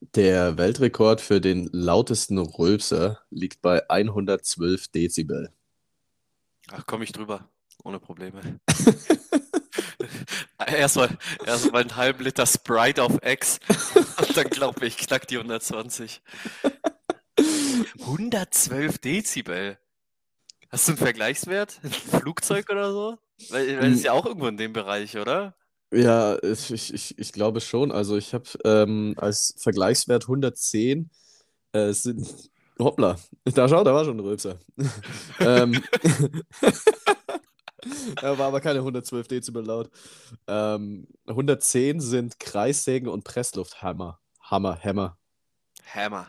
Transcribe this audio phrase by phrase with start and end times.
[0.00, 5.52] Der Weltrekord für den lautesten Rülpser liegt bei 112 Dezibel.
[6.72, 7.48] Ach, komme ich drüber.
[7.84, 8.40] Ohne Probleme.
[10.66, 13.58] erstmal erst einen halben Liter Sprite auf X
[14.18, 16.22] und dann glaube ich, knack die 120.
[18.00, 19.78] 112 Dezibel.
[20.70, 21.80] Hast du einen Vergleichswert?
[21.82, 23.18] Ein Flugzeug oder so?
[23.50, 25.56] Weil, weil das ist ja auch irgendwo in dem Bereich, oder?
[25.92, 27.90] Ja, ich, ich, ich glaube schon.
[27.90, 31.10] Also ich habe ähm, als Vergleichswert 110
[31.72, 32.50] äh, sind.
[32.78, 34.58] Hoppla, da schau, da war schon ein Rülpser.
[35.40, 35.82] ähm,
[38.22, 39.90] er war aber keine 112 Dezibel laut.
[40.46, 44.18] Ähm, 110 sind Kreissägen und Presslufthammer.
[44.40, 45.18] Hammer, Hammer.
[45.94, 46.26] Hammer.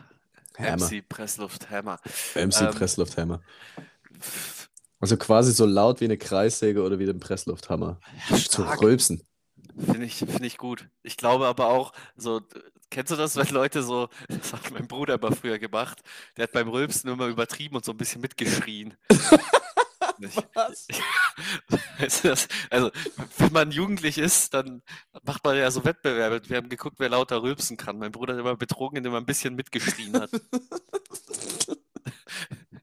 [0.58, 0.76] Hammer.
[0.76, 1.98] MC Pressluft Hammer.
[2.34, 3.40] MC Ähm, Presslufthammer.
[5.00, 7.98] Also quasi so laut wie eine Kreissäge oder wie ein Presslufthammer.
[8.28, 8.82] Zu Stark.
[8.82, 9.22] rülpsen.
[9.78, 10.88] Finde ich, finde ich gut.
[11.02, 12.42] Ich glaube aber auch, so,
[12.90, 16.02] kennst du das, wenn Leute so, das hat mein Bruder immer früher gemacht,
[16.36, 18.94] der hat beim Rülpsen immer übertrieben und so ein bisschen mitgeschrien.
[20.54, 20.86] Was?
[21.98, 22.48] Weißt du das?
[22.70, 22.90] Also,
[23.38, 24.82] wenn man jugendlich ist, dann
[25.22, 26.42] macht man ja so Wettbewerbe.
[26.48, 27.98] Wir haben geguckt, wer lauter rülpsen kann.
[27.98, 30.30] Mein Bruder hat immer betrogen, indem er ein bisschen mitgeschrien hat.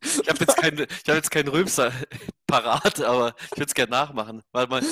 [0.01, 1.91] Ich habe jetzt keinen, ich habe jetzt keinen Rülpser
[2.47, 4.41] parat, aber ich würde es gerne nachmachen.
[4.51, 4.83] Warte mal.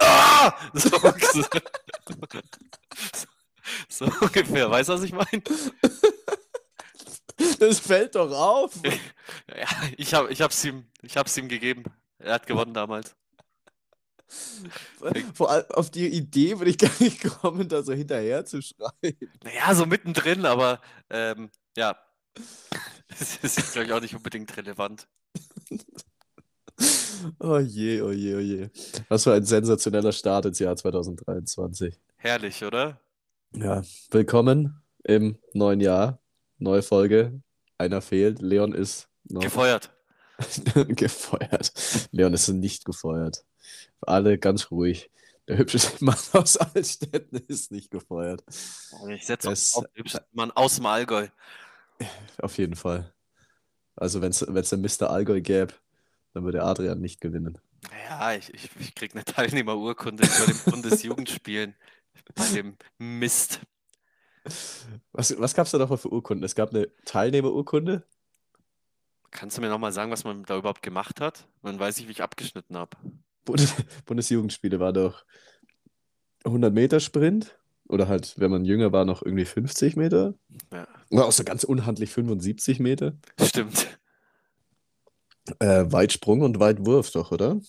[0.00, 0.54] Ah!
[0.74, 1.44] So, so,
[3.88, 4.70] so ungefähr.
[4.70, 5.42] Weißt du, was ich meine?
[7.58, 8.74] Das fällt doch auf.
[8.84, 11.84] Ja, ich habe ich hab's ihm, ich hab's ihm gegeben.
[12.18, 13.14] Er hat gewonnen damals.
[15.34, 19.16] Vor allem auf die Idee würde ich gar nicht kommen, da so hinterher zu schreien.
[19.44, 20.80] Naja, so mittendrin, aber
[21.10, 21.96] ähm, ja.
[23.08, 25.08] Das ist, glaube ich, auch nicht unbedingt relevant.
[27.38, 28.68] Oh je, oh je, oh je.
[29.08, 31.98] Was für ein sensationeller Start ins Jahr 2023.
[32.16, 33.00] Herrlich, oder?
[33.54, 36.18] Ja, willkommen im neuen Jahr.
[36.58, 37.40] Neue Folge.
[37.78, 38.40] Einer fehlt.
[38.40, 39.90] Leon ist noch Gefeuert.
[40.88, 41.72] gefeuert.
[42.10, 43.44] Leon ist nicht gefeuert.
[44.00, 45.10] Alle ganz ruhig.
[45.48, 48.42] Der hübsche Mann aus Altstetten ist nicht gefeuert.
[49.08, 51.28] Ich setze auf den hübschen Mann aus dem Allgäu.
[52.38, 53.12] Auf jeden Fall.
[53.94, 55.08] Also, wenn es den Mr.
[55.08, 55.72] Allgäu gäbe,
[56.36, 57.56] dann würde Adrian nicht gewinnen.
[58.10, 61.74] Ja, ich, ich, ich krieg eine Teilnehmerurkunde bei den Bundesjugendspielen.
[62.34, 63.60] Bei dem Mist.
[65.12, 66.44] Was, was gab es da noch für Urkunden?
[66.44, 68.04] Es gab eine Teilnehmerurkunde.
[69.30, 71.48] Kannst du mir nochmal sagen, was man da überhaupt gemacht hat?
[71.62, 72.98] Dann weiß ich, wie ich abgeschnitten habe.
[73.46, 73.74] Bundes
[74.04, 75.24] Bundesjugendspiele war doch
[76.44, 77.58] 100 Meter Sprint
[77.88, 80.34] oder halt, wenn man jünger war, noch irgendwie 50 Meter.
[80.70, 80.86] Ja.
[81.08, 83.14] Oder auch so ganz unhandlich 75 Meter.
[83.40, 83.98] Stimmt.
[85.58, 87.60] Äh, Weitsprung und Weitwurf doch, oder?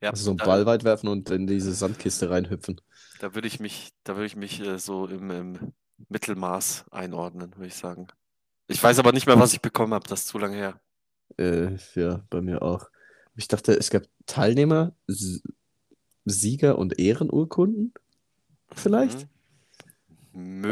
[0.00, 2.80] Ja, Also so einen Ball weit werfen und in diese Sandkiste reinhüpfen.
[3.20, 5.72] da würde ich mich, da würde ich mich äh, so im, im
[6.08, 8.06] Mittelmaß einordnen, würde ich sagen.
[8.68, 10.80] Ich weiß aber nicht mehr, was ich bekommen habe, das ist zu lange her.
[11.38, 12.90] Äh, ja, bei mir auch.
[13.36, 15.42] Ich dachte, es gab Teilnehmer, S
[16.24, 17.94] Sieger und Ehrenurkunden.
[18.74, 19.20] Vielleicht?
[19.20, 19.28] Mhm.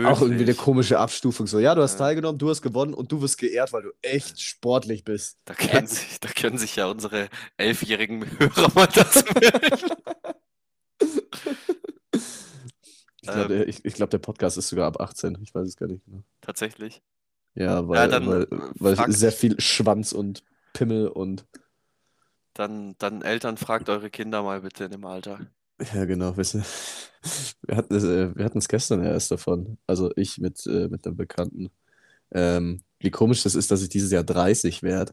[0.05, 0.57] Auch irgendwie eine Möglich.
[0.59, 1.47] komische Abstufung.
[1.47, 1.99] So, ja, du hast Ja.
[2.07, 5.39] teilgenommen, du hast gewonnen und du wirst geehrt, weil du echt sportlich bist.
[5.47, 9.25] Da können sich, da können sich ja unsere elfjährigen Hörer mal das.
[13.27, 15.39] Ich glaube, ich glaub, der Podcast ist sogar ab 18.
[15.41, 16.23] Ich weiß es gar nicht genau.
[16.43, 17.01] Tatsächlich.
[17.55, 20.45] Ja, weil, dann, weil, weil sehr viel Schwanz und
[20.75, 21.47] Pimmel und.
[22.53, 25.41] Dann, dann Eltern, fragt eure Kinder mal bitte in dem Alter.
[25.95, 26.33] Ja, genau.
[26.33, 26.39] Du,
[27.67, 29.79] wir hatten es äh, wir hatten es gestern erst davon.
[29.87, 31.71] Also ich mit, äh, mit einem Bekannten.
[32.33, 35.13] Ähm, wie komisch das ist, dass ich dieses Jahr 30 werde.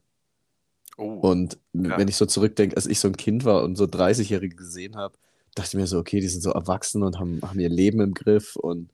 [0.98, 1.98] Oh, Und Ja.
[1.98, 5.16] wenn ich so zurückdenke, als ich so ein Kind war und so 30-Jährige gesehen habe,
[5.56, 8.14] dachte ich mir so, okay, die sind so erwachsen und haben, haben ihr Leben im
[8.14, 8.90] Griff und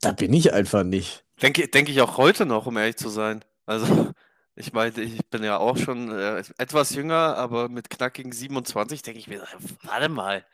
[0.00, 1.24] da bin ich einfach nicht.
[1.42, 3.44] denke, denke ich auch heute noch, um ehrlich zu sein.
[3.64, 4.10] Also,
[4.56, 9.20] ich meine, ich bin ja auch schon äh, etwas jünger, aber mit knackigen 27 denke
[9.20, 9.46] ich mir,
[9.82, 10.44] warte mal.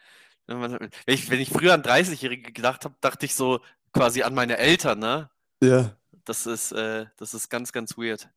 [0.48, 3.60] Wenn, ich, wenn ich früher an 30-Jährige gedacht habe, dachte ich so
[3.92, 5.30] quasi an meine Eltern, ne?
[5.62, 5.96] Ja.
[6.24, 8.28] Das ist, äh, das ist ganz, ganz weird.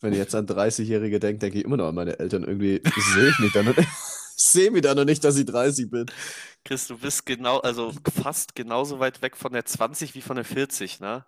[0.00, 2.42] Wenn ich jetzt an 30-Jährige denke, denke ich immer noch an meine Eltern.
[2.42, 2.82] Irgendwie
[3.14, 3.88] sehe ich mich da noch nicht.
[4.36, 6.06] sehe mich da noch nicht, dass ich 30 bin.
[6.64, 10.44] Chris, du bist genau, also fast genauso weit weg von der 20 wie von der
[10.44, 11.24] 40, ne?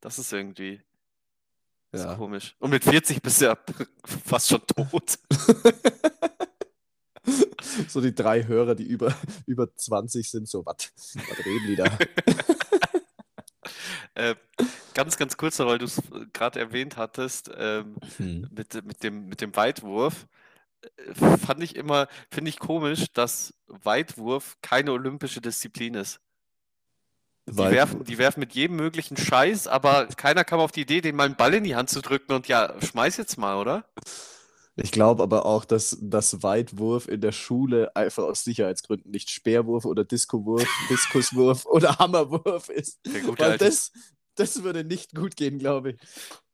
[0.00, 0.82] Das ist irgendwie
[1.92, 2.14] so Ja.
[2.14, 2.54] komisch.
[2.58, 3.58] Und mit 40 bist du ja
[4.24, 5.18] fast schon tot.
[7.88, 9.14] So die drei Hörer, die über,
[9.46, 10.92] über 20 sind, so, was
[11.44, 11.84] reden die da?
[14.14, 14.34] Äh,
[14.94, 16.02] ganz, ganz kurz weil du es
[16.32, 18.48] gerade erwähnt hattest, ähm, Hm.
[18.50, 20.26] mit, mit dem, mit dem Weitwurf.
[20.82, 26.20] äh, Fand ich immer, finde ich komisch, dass Weitwurf keine olympische Disziplin ist.
[27.50, 31.16] Die werfen, die werfen mit jedem möglichen Scheiß, aber keiner kam auf die Idee, den
[31.16, 33.84] mal einen Ball in die Hand zu drücken und ja, schmeiß jetzt mal, oder?
[34.76, 39.84] Ich glaube aber auch, dass das Weitwurf in der Schule einfach aus Sicherheitsgründen nicht Speerwurf
[39.84, 43.00] oder Diskowurf, Diskuswurf oder Hammerwurf ist.
[43.04, 43.92] Weil alte- das,
[44.36, 45.96] das würde nicht gut gehen, glaube ich.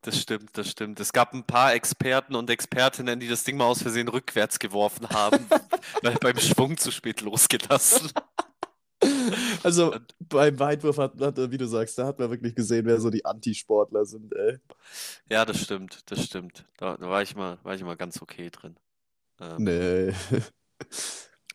[0.03, 1.01] Das stimmt, das stimmt.
[1.01, 5.09] Es gab ein paar Experten und Expertinnen, die das Ding mal aus Versehen rückwärts geworfen
[5.09, 5.47] haben,
[6.03, 8.11] weil beim Schwung zu spät losgelassen.
[9.63, 13.11] Also beim Weitwurf hat, hat, wie du sagst, da hat man wirklich gesehen, wer so
[13.11, 14.35] die Antisportler sind.
[14.35, 14.59] Ey.
[15.29, 16.65] Ja, das stimmt, das stimmt.
[16.77, 18.77] Da, da war ich mal, war ich mal ganz okay drin.
[19.41, 20.13] Ähm, Nee.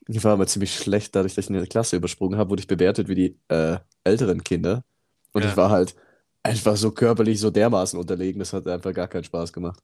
[0.07, 3.07] Ich war aber ziemlich schlecht, dadurch, dass ich eine Klasse übersprungen habe, wurde ich bewertet
[3.07, 4.83] wie die äh, älteren Kinder.
[5.31, 5.51] Und Ja.
[5.51, 5.95] ich war halt
[6.44, 9.81] einfach so körperlich so dermaßen unterlegen, das hat einfach gar keinen Spaß gemacht.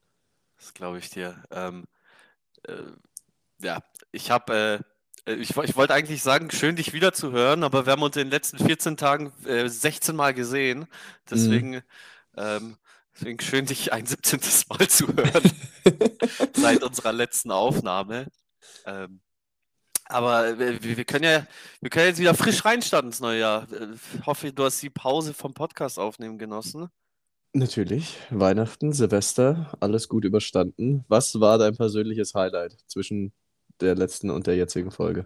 [0.58, 1.44] Das glaube ich dir.
[1.52, 1.86] Ähm,
[2.64, 2.84] äh,
[3.62, 4.97] ja, ich habe, äh,
[5.36, 8.16] ich, wo- ich wollte eigentlich sagen, schön dich wieder zu hören, aber wir haben uns
[8.16, 10.88] in den letzten 14 Tagen äh, 16 Mal gesehen.
[11.30, 11.82] Deswegen,
[12.38, 12.78] ähm,
[13.16, 14.40] deswegen schön, dich ein 17.
[14.70, 15.52] Mal zu hören
[16.56, 18.28] seit unserer letzten Aufnahme.
[18.86, 19.20] Ähm,
[20.06, 21.46] aber wir, wir wir können ja,
[21.82, 23.68] wir können jetzt wieder frisch reinstarten ins neue Jahr.
[23.72, 23.88] Äh,
[24.20, 26.88] Ich hoffe, du hast die Pause vom Podcast aufnehmen genossen.
[27.54, 31.04] Natürlich, Weihnachten, Silvester, alles gut überstanden.
[31.08, 33.34] Was war dein persönliches Highlight zwischen
[33.82, 35.26] der letzten und der jetzigen Folge?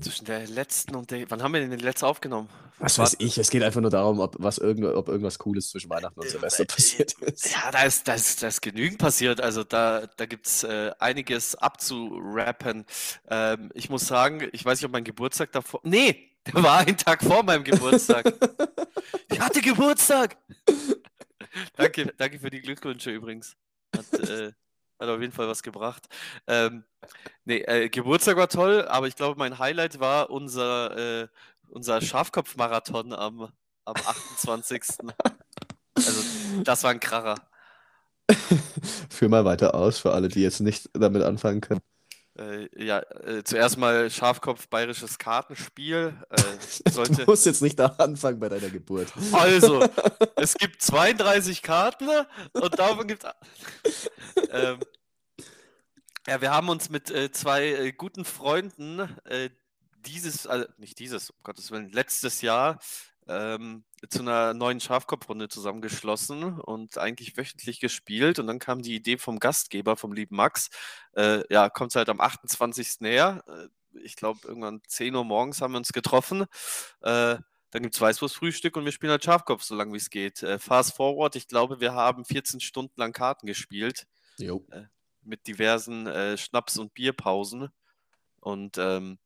[0.00, 1.30] Zwischen der letzten und der.
[1.30, 2.48] Wann haben wir denn die letzte aufgenommen?
[2.78, 5.88] Was weiß ich, es geht einfach nur darum, ob, was irgend, ob irgendwas Cooles zwischen
[5.88, 7.52] Weihnachten und Äh, Silvester äh, passiert ist.
[7.52, 9.40] Ja, da ist, da ist, da ist genügend passiert.
[9.40, 12.84] Also da, da gibt es äh, einiges abzurappen.
[13.28, 15.80] Ähm, ich muss sagen, ich weiß nicht, ob mein Geburtstag davor.
[15.84, 18.34] Nee, der war einen Tag vor meinem Geburtstag.
[19.30, 20.36] Ich hatte Geburtstag!
[21.76, 23.56] Danke, danke für die Glückwünsche übrigens.
[23.94, 24.52] Hat, äh,
[25.04, 26.06] hat auf jeden Fall was gebracht.
[26.46, 26.84] Ähm,
[27.44, 31.28] nee, äh, Geburtstag war toll, aber ich glaube, mein Highlight war unser, äh,
[31.68, 33.52] unser Schafkopf-Marathon am,
[33.84, 34.82] am 28.
[35.94, 36.22] Also,
[36.64, 37.36] das war ein Kracher.
[39.10, 41.80] Führ mal weiter aus für alle, die jetzt nicht damit anfangen können.
[42.36, 46.14] Äh, ja, äh, zuerst mal Schafkopf bayerisches Kartenspiel.
[46.30, 46.42] Äh,
[46.84, 49.12] Du sollte, musst jetzt nicht da anfangen bei deiner Geburt.
[49.32, 49.86] also,
[50.36, 52.08] es gibt 32 Karten
[52.52, 53.24] und davon gibt
[53.84, 54.10] es.
[54.50, 54.78] Ähm,
[56.26, 59.50] ja, wir haben uns mit äh, zwei äh, guten Freunden äh,
[60.06, 62.78] dieses, also nicht dieses, um Gottes Willen, letztes Jahr
[63.28, 68.38] ähm, zu einer neuen Schafkopfrunde zusammengeschlossen und eigentlich wöchentlich gespielt.
[68.38, 70.70] Und dann kam die Idee vom Gastgeber, vom lieben Max,
[71.16, 73.00] äh, ja, kommt halt am 28.
[73.00, 73.42] näher.
[73.48, 73.68] Äh,
[74.02, 76.46] ich glaube, irgendwann 10 Uhr morgens haben wir uns getroffen.
[77.00, 77.36] Äh,
[77.70, 80.42] dann gibt es Weißwurstfrühstück und wir spielen halt Schafkopf, solange wie es geht.
[80.42, 84.06] Äh, fast forward, ich glaube, wir haben 14 Stunden lang Karten gespielt
[84.38, 84.64] Jo.
[85.22, 87.70] mit diversen äh, Schnaps- und Bierpausen.
[88.40, 89.18] Und ähm,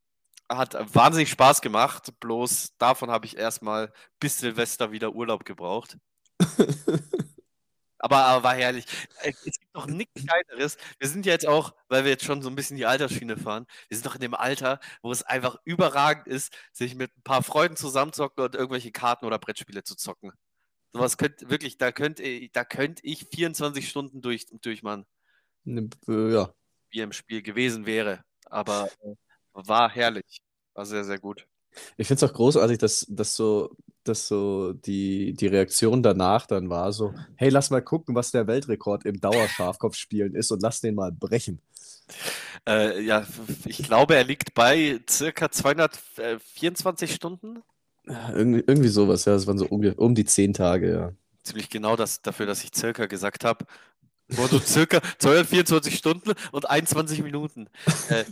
[0.48, 2.12] hat wahnsinnig Spaß gemacht.
[2.20, 5.98] Bloß davon habe ich erstmal bis Silvester wieder Urlaub gebraucht.
[8.00, 8.84] Aber, aber war herrlich.
[9.24, 10.76] Es gibt noch nichts Geileres.
[11.00, 13.96] Wir sind jetzt auch, weil wir jetzt schon so ein bisschen die Altersschiene fahren, wir
[13.96, 17.76] sind doch in dem Alter, wo es einfach überragend ist, sich mit ein paar Freunden
[17.76, 20.30] zusammenzocken und irgendwelche Karten oder Brettspiele zu zocken.
[20.92, 25.04] Sowas könnt wirklich, da könnt, ihr- da könnt ich 24 Stunden durch, durchmachen,
[25.66, 26.54] äh, Ja.
[26.90, 28.22] wie im Spiel gewesen wäre.
[28.46, 29.14] Aber äh,
[29.66, 30.38] war herrlich.
[30.74, 31.46] War sehr, sehr gut.
[31.96, 33.70] Ich finde es auch großartig, dass, dass so,
[34.04, 38.46] dass so die, die Reaktion danach dann war so, hey, lass mal gucken, was der
[38.46, 41.60] Weltrekord im Dauerschafkopfspielen ist und lass den mal brechen.
[42.66, 43.26] Äh, ja,
[43.66, 47.62] ich glaube, er liegt bei circa 224 Stunden.
[48.06, 49.34] Ja, Irgendwie, irgendwie sowas, ja.
[49.34, 51.12] Das waren so um, die- um die zehn Tage, ja.
[51.42, 53.66] Ziemlich genau das dafür, dass ich circa gesagt habe.
[54.28, 57.68] Wurde circa 224 Stunden und 21 Minuten.
[58.08, 58.24] Äh,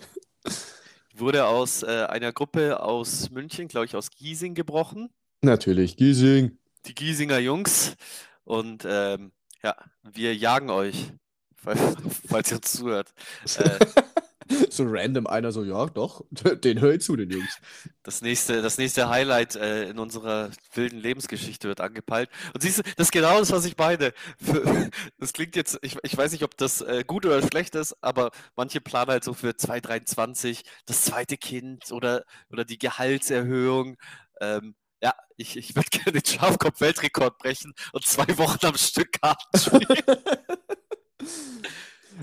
[1.19, 5.11] wurde aus äh, einer Gruppe aus München, glaube ich, aus Giesing gebrochen.
[5.43, 6.59] Natürlich, Giesing.
[6.87, 7.97] Die Giesinger Jungs.
[8.45, 9.33] Und ähm,
[9.63, 11.13] ja, wir jagen euch,
[11.57, 11.81] falls,
[12.29, 13.13] falls ihr uns zuhört.
[13.59, 13.79] Äh,
[14.71, 17.59] So random einer so, ja, doch, den höre ich zu, den Jungs.
[18.03, 22.31] Das nächste, das nächste Highlight äh, in unserer wilden Lebensgeschichte wird angepeilt.
[22.55, 24.13] Und siehst du, das ist genau das, was ich meine.
[24.39, 27.97] Für, das klingt jetzt, ich, ich weiß nicht, ob das äh, gut oder schlecht ist,
[28.03, 33.97] aber manche planen halt so für 2023 das zweite Kind oder, oder die Gehaltserhöhung.
[34.41, 39.59] Ähm, ja, ich, ich würde gerne den Schafkopf-Weltrekord brechen und zwei Wochen am Stück Karten
[39.59, 40.19] spielen.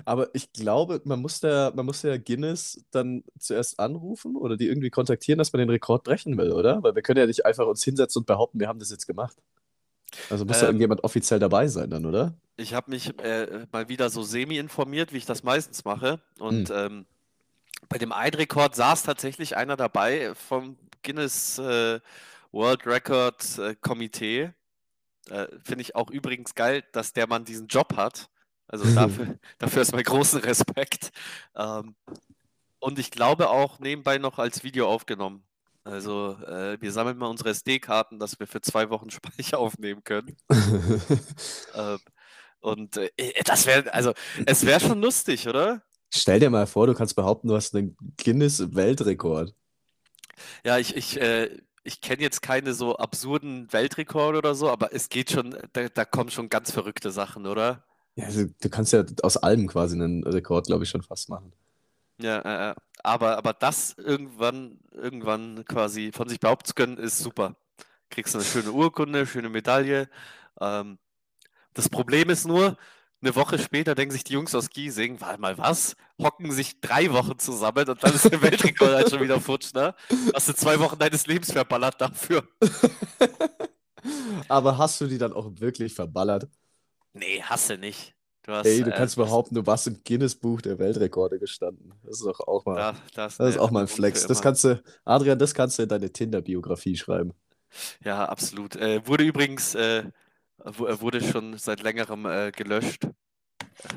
[0.06, 4.68] Aber ich glaube, man muss der, man muss ja Guinness dann zuerst anrufen oder die
[4.68, 6.82] irgendwie kontaktieren, dass man den Rekord brechen will, oder?
[6.84, 9.38] Weil wir können ja nicht einfach uns hinsetzen und behaupten, wir haben das jetzt gemacht.
[10.30, 12.36] Also muss da Ähm, irgendjemand offiziell dabei sein dann, oder?
[12.56, 16.22] Ich habe mich äh, mal wieder so semi informiert, wie ich das meistens mache.
[16.40, 17.06] Und ähm,
[17.90, 22.00] bei dem Eidrekord saß tatsächlich einer dabei vom Guinness äh,
[22.52, 24.54] World Record äh, Komitee.
[25.30, 28.30] Äh, Finde ich auch übrigens geil, dass der Mann diesen Job hat.
[28.74, 31.12] Also dafür, dafür ist mein großen Respekt.
[31.56, 31.94] Ähm,
[32.80, 35.44] und ich glaube auch nebenbei noch als Video aufgenommen.
[35.84, 40.36] Also äh, wir sammeln mal unsere SD-Karten, dass wir für zwei Wochen Speicher aufnehmen können.
[41.76, 42.00] ähm,
[42.62, 43.12] und äh,
[43.46, 44.14] das wäre, also
[44.48, 45.84] es wäre schon lustig, oder?
[46.12, 49.54] Stell dir mal vor, du kannst behaupten, du hast einen Guinness-Weltrekord.
[50.66, 55.10] Ja, ich, ich, äh, ich kenne jetzt keine so absurden Weltrekorde oder so, aber es
[55.10, 57.86] geht schon, da, da kommen schon ganz verrückte Sachen, oder?
[58.16, 61.52] Ja, also, du kannst ja aus allem quasi einen Rekord, glaube ich, schon fast machen.
[62.22, 67.20] Ja, äh, äh, aber, aber das irgendwann, irgendwann quasi von sich behaupten zu können, ist
[67.20, 67.56] super.
[68.10, 70.10] Kriegst du eine schöne Urkunde, schöne Medaille.
[70.62, 71.00] Ähm,
[71.74, 72.78] das Problem ist nur,
[73.24, 75.96] eine Woche später denken sich die Jungs aus Giesing, warte mal, was?
[76.22, 79.96] Hocken sich drei Wochen zusammen und dann ist der Weltrekord halt schon wieder futsch, ne?
[80.34, 82.44] Hast du zwei Wochen deines Lebens verballert dafür.
[84.50, 86.50] Aber hast du die dann auch wirklich verballert?
[87.14, 88.16] Nee, hasse nicht.
[88.44, 91.94] Du hast, Ey, du äh, kannst behaupten, du warst im Guinness-Buch der Weltrekorde gestanden.
[92.04, 94.28] Das ist doch auch mal, da, das, das ist auch mal ein Flex.
[94.28, 97.34] Das kannst du, Adrian, das kannst du in deine Tinder-Biografie schreiben.
[98.04, 98.76] Ja, absolut.
[98.76, 100.04] Äh, wurde übrigens, äh,
[100.58, 103.08] wurde schon seit längerem äh, gelöscht.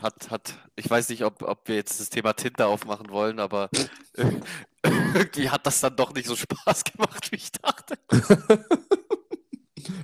[0.01, 3.69] Hat, hat, ich weiß nicht, ob, ob wir jetzt das Thema Tinder aufmachen wollen, aber
[5.15, 7.97] irgendwie hat das dann doch nicht so Spaß gemacht, wie ich dachte.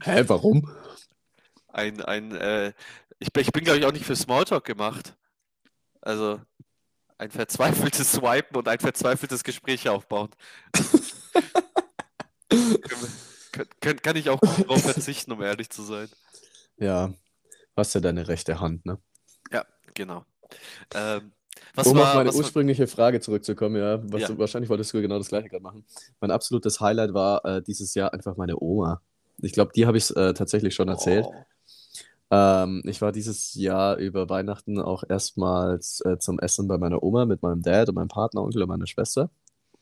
[0.03, 0.69] Hä, warum?
[1.69, 2.73] Ein, ein, äh,
[3.23, 5.15] ich, ich bin, glaube ich, auch nicht für Smalltalk gemacht.
[6.01, 6.41] Also
[7.19, 10.31] ein verzweifeltes Swipen und ein verzweifeltes Gespräch aufbauen.
[13.81, 16.09] kann, kann, ich auch darauf verzichten, um ehrlich zu sein.
[16.79, 17.15] Ja,
[17.77, 18.99] hast ja deine rechte Hand, ne?
[19.53, 19.65] Ja,
[19.95, 20.25] genau.
[20.95, 21.31] Ähm,
[21.75, 22.89] was um war, auf meine was ursprüngliche war...
[22.89, 24.39] Frage zurückzukommen, ja, was, ja.
[24.39, 25.85] wahrscheinlich wolltest du genau das gleiche gerade machen.
[26.21, 29.01] Mein absolutes Highlight war äh, dieses Jahr einfach meine Oma.
[29.39, 31.27] Ich glaube, die habe ich äh, tatsächlich schon erzählt.
[31.29, 31.35] Oh.
[32.33, 37.27] Ähm, ich war dieses Jahr über Weihnachten auch erstmals äh, zum Essen bei meiner Oma
[37.27, 39.31] mit meinem Dad und meinem Partneronkel und meiner Schwester.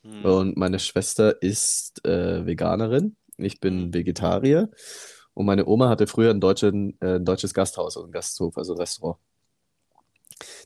[0.02, 0.24] Hm.
[0.24, 3.16] Und meine Schwester ist äh, Veganerin.
[3.36, 3.94] Ich bin hm.
[3.94, 4.68] Vegetarier.
[5.32, 8.74] Und meine Oma hatte früher ein, deutschen, äh, ein deutsches Gasthaus, also ein Gasthof, also
[8.74, 9.18] ein Restaurant.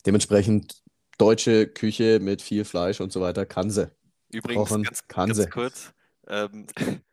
[0.07, 0.83] Dementsprechend
[1.19, 3.91] deutsche Küche mit viel Fleisch und so weiter kann sie.
[4.33, 5.51] Übrigens, Kochen, ganz, kann ganz sie.
[5.51, 5.93] kurz,
[6.29, 6.67] ähm,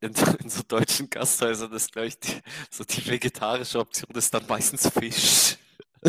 [0.00, 2.40] in, in, so deutschen Gasthäusern ist, glaube ich, die,
[2.70, 5.58] so die vegetarische Option ist dann meistens Fisch.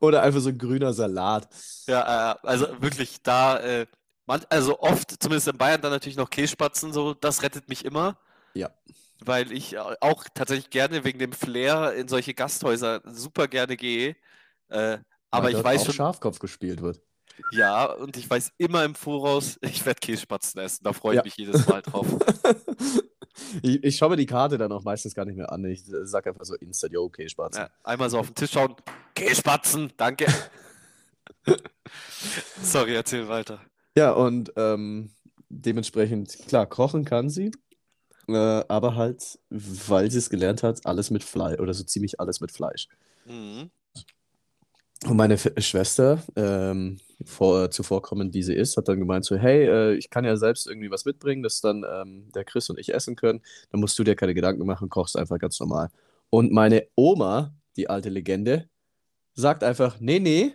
[0.00, 1.48] Oder einfach so ein grüner Salat.
[1.86, 3.86] Ja, äh, also wirklich da, äh,
[4.26, 8.18] man, also oft, zumindest in Bayern, dann natürlich noch Kässpatzen, so, das rettet mich immer.
[8.54, 8.70] Ja.
[9.20, 14.16] Weil ich auch tatsächlich gerne wegen dem Flair in solche Gasthäuser super gerne gehe.
[14.68, 14.98] Äh,
[15.30, 15.94] aber ich weiß schon.
[15.94, 17.00] Schafkopf gespielt wird.
[17.52, 20.84] Ja, und ich weiß immer im Voraus, ich werde Kässpatzen essen.
[20.84, 21.24] Da freue ich ja.
[21.24, 22.06] mich jedes Mal drauf.
[23.62, 25.64] ich, ich schaue mir die Karte dann auch meistens gar nicht mehr an.
[25.64, 27.62] Ich sage einfach so instant, yo, Kässpatzen.
[27.62, 28.74] Ja, einmal so auf den Tisch schauen.
[29.14, 30.26] Kässpatzen, danke.
[32.62, 33.60] Sorry, erzähl weiter.
[33.96, 35.10] Ja, und ähm,
[35.48, 37.50] dementsprechend, klar, kochen kann sie.
[38.28, 42.40] Äh, aber halt, weil sie es gelernt hat, alles mit Fleisch oder so ziemlich alles
[42.40, 42.88] mit Fleisch.
[43.24, 43.70] Mhm.
[45.04, 49.94] Und meine Schwester, ähm, vor, zuvorkommend wie sie ist, hat dann gemeint so, hey, äh,
[49.94, 53.16] ich kann ja selbst irgendwie was mitbringen, das dann ähm, der Chris und ich essen
[53.16, 53.42] können.
[53.70, 55.90] Dann musst du dir keine Gedanken machen, kochst einfach ganz normal.
[56.30, 58.68] Und meine Oma, die alte Legende,
[59.34, 60.52] sagt einfach, nee, nee,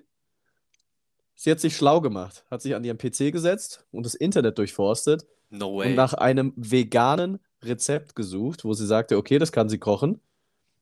[1.35, 5.25] sie hat sich schlau gemacht, hat sich an ihren PC gesetzt und das Internet durchforstet
[5.49, 10.19] no und nach einem veganen Rezept gesucht, wo sie sagte, okay, das kann sie kochen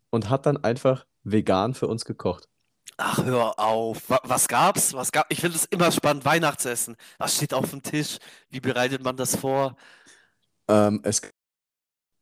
[0.09, 2.48] und hat dann einfach vegan für uns gekocht.
[2.98, 4.10] Ach, hör auf.
[4.24, 4.93] Was gab's?
[4.93, 5.25] Was gab?
[5.31, 6.96] Ich finde es immer spannend, Weihnachtsessen.
[7.17, 8.17] Was steht auf dem Tisch?
[8.50, 9.75] Wie bereitet man das vor?
[10.67, 11.22] Ähm, es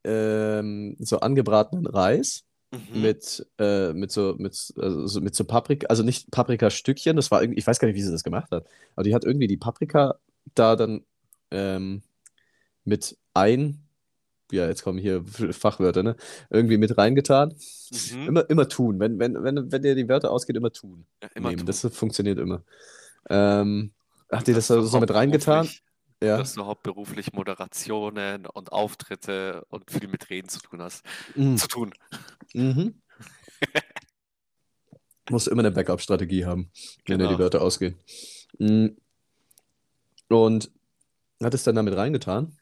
[0.08, 3.02] ähm, so angebratenen Reis mhm.
[3.02, 7.60] mit, äh, mit so mit, also mit so Paprika, also nicht Paprikastückchen, das war irgendwie,
[7.60, 10.16] ich weiß gar nicht, wie sie das gemacht hat, aber die hat irgendwie die Paprika
[10.56, 11.06] da dann
[11.52, 12.04] ähm,
[12.86, 13.87] mit ein
[14.52, 16.16] ja, jetzt kommen hier Fachwörter, ne?
[16.50, 17.56] Irgendwie mit reingetan.
[18.14, 18.28] Mhm.
[18.28, 19.00] Immer, immer tun.
[19.00, 21.06] Wenn, wenn, wenn, wenn dir die Wörter ausgeht, immer tun.
[21.22, 21.56] Ja, immer.
[21.56, 21.66] Tun.
[21.66, 22.64] Das funktioniert immer.
[23.30, 23.92] Ähm,
[24.32, 25.70] hat dir das, das so mit reingetan?
[26.22, 26.38] Ja.
[26.38, 31.06] Dass du hauptberuflich Moderationen und Auftritte und viel mit Reden zu tun hast.
[31.36, 31.58] Mhm.
[31.58, 31.94] Zu tun.
[32.54, 33.02] Mhm.
[35.30, 36.72] Musst immer eine Backup-Strategie haben,
[37.06, 37.30] wenn genau.
[37.30, 37.96] dir die Wörter ausgehen.
[38.58, 38.98] Mhm.
[40.30, 40.72] Und
[41.44, 42.58] hat es dann damit reingetan?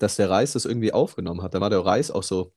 [0.00, 1.54] Dass der Reis das irgendwie aufgenommen hat.
[1.54, 2.52] Da war der Reis auch so,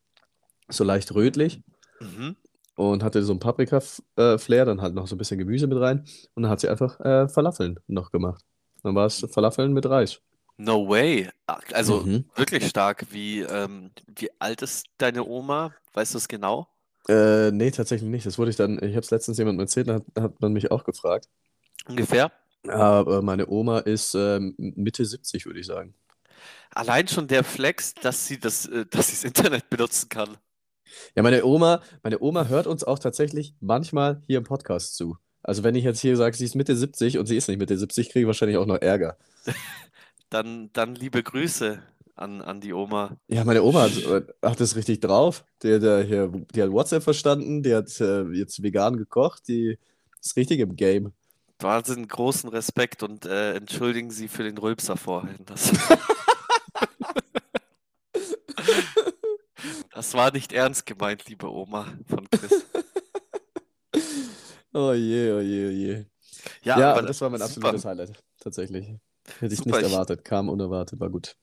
[0.69, 1.61] so leicht rötlich
[1.99, 2.35] mhm.
[2.75, 6.43] und hatte so ein Paprika-Flair, dann halt noch so ein bisschen Gemüse mit rein und
[6.43, 8.43] dann hat sie einfach äh, Falafeln noch gemacht.
[8.81, 10.19] Dann war es Falafeln mit Reis.
[10.57, 11.29] No way.
[11.73, 12.25] Also mhm.
[12.35, 13.07] wirklich stark.
[13.11, 15.73] Wie, ähm, wie alt ist deine Oma?
[15.93, 16.67] Weißt du es genau?
[17.09, 18.25] Äh, nee, tatsächlich nicht.
[18.25, 20.71] Das wurde ich dann, ich habe es letztens jemandem erzählt, da hat, hat man mich
[20.71, 21.27] auch gefragt.
[21.87, 22.31] Ungefähr?
[22.67, 25.95] Aber meine Oma ist ähm, Mitte 70, würde ich sagen.
[26.71, 30.37] Allein schon der Flex, dass sie das, äh, dass sie das Internet benutzen kann.
[31.15, 35.17] Ja, meine Oma, meine Oma hört uns auch tatsächlich manchmal hier im Podcast zu.
[35.41, 37.77] Also wenn ich jetzt hier sage, sie ist Mitte 70 und sie ist nicht Mitte
[37.77, 39.17] 70, kriege ich wahrscheinlich auch noch Ärger.
[40.29, 41.81] dann, dann liebe Grüße
[42.15, 43.17] an, an die Oma.
[43.27, 45.45] Ja, meine Oma hat, äh, hat das richtig drauf.
[45.61, 49.77] Die, der, hier, die hat WhatsApp verstanden, die hat äh, jetzt vegan gekocht, die
[50.21, 51.11] ist richtig im Game.
[51.59, 55.45] Wahnsinn, großen Respekt und äh, entschuldigen Sie für den Rülpser vorhin.
[55.45, 55.71] Das,
[59.93, 62.65] das war nicht ernst gemeint, liebe Oma von Chris.
[64.73, 66.05] oh je, oh je, oh je.
[66.63, 67.69] Ja, ja aber das war mein super.
[67.69, 68.93] absolutes Highlight, tatsächlich.
[69.39, 71.35] Hätte ich super, nicht erwartet, kam unerwartet, war gut.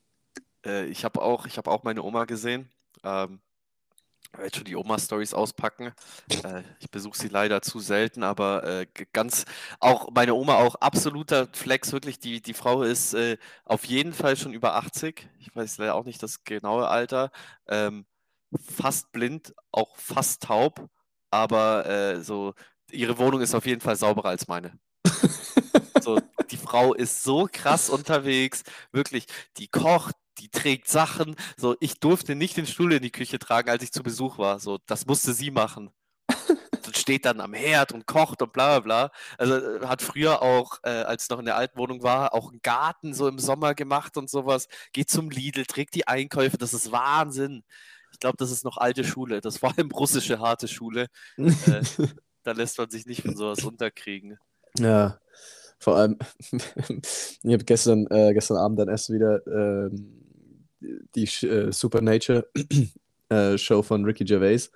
[0.64, 2.71] Äh, ich habe auch, hab auch meine Oma gesehen.
[3.02, 3.40] Ähm,
[4.37, 5.93] werde schon die Oma-Stories auspacken.
[6.45, 9.45] Äh, ich besuche sie leider zu selten, aber äh, ganz,
[9.81, 12.19] auch meine Oma auch absoluter Flex, wirklich.
[12.19, 15.29] Die, die Frau ist äh, auf jeden Fall schon über 80.
[15.39, 17.31] Ich weiß leider auch nicht das genaue Alter.
[17.69, 18.07] Ähm,
[18.59, 20.89] fast blind, auch fast taub,
[21.31, 22.55] aber äh, so,
[22.91, 24.79] ihre Wohnung ist auf jeden Fall sauberer als meine.
[26.03, 26.19] so,
[26.51, 31.37] die Frau ist so krass unterwegs, wirklich, die kocht, die trägt Sachen.
[31.57, 34.61] So, ich durfte nicht den Stuhl in die Küche tragen, als ich zu Besuch war.
[34.61, 35.91] So, das musste sie machen.
[36.87, 39.13] und steht dann am Herd und kocht und bla bla bla.
[39.39, 42.63] Also äh, hat früher auch, äh, als noch in der alten Wohnung war, auch einen
[42.63, 44.69] Garten so im Sommer gemacht und sowas.
[44.93, 47.63] Geht zum Lidl, trägt die Einkäufe, das ist Wahnsinn.
[48.13, 49.41] Ich glaube, das ist noch alte Schule.
[49.41, 51.07] Das war allem russische harte Schule.
[51.37, 51.83] äh,
[52.43, 54.39] da lässt man sich nicht von sowas unterkriegen.
[54.79, 55.21] Ja,
[55.79, 56.19] vor allem,
[56.51, 60.20] ich habe gestern, äh, gestern Abend dann erst wieder ähm,
[60.81, 62.49] die äh, Supernature
[63.31, 64.71] äh, Show von Ricky Gervais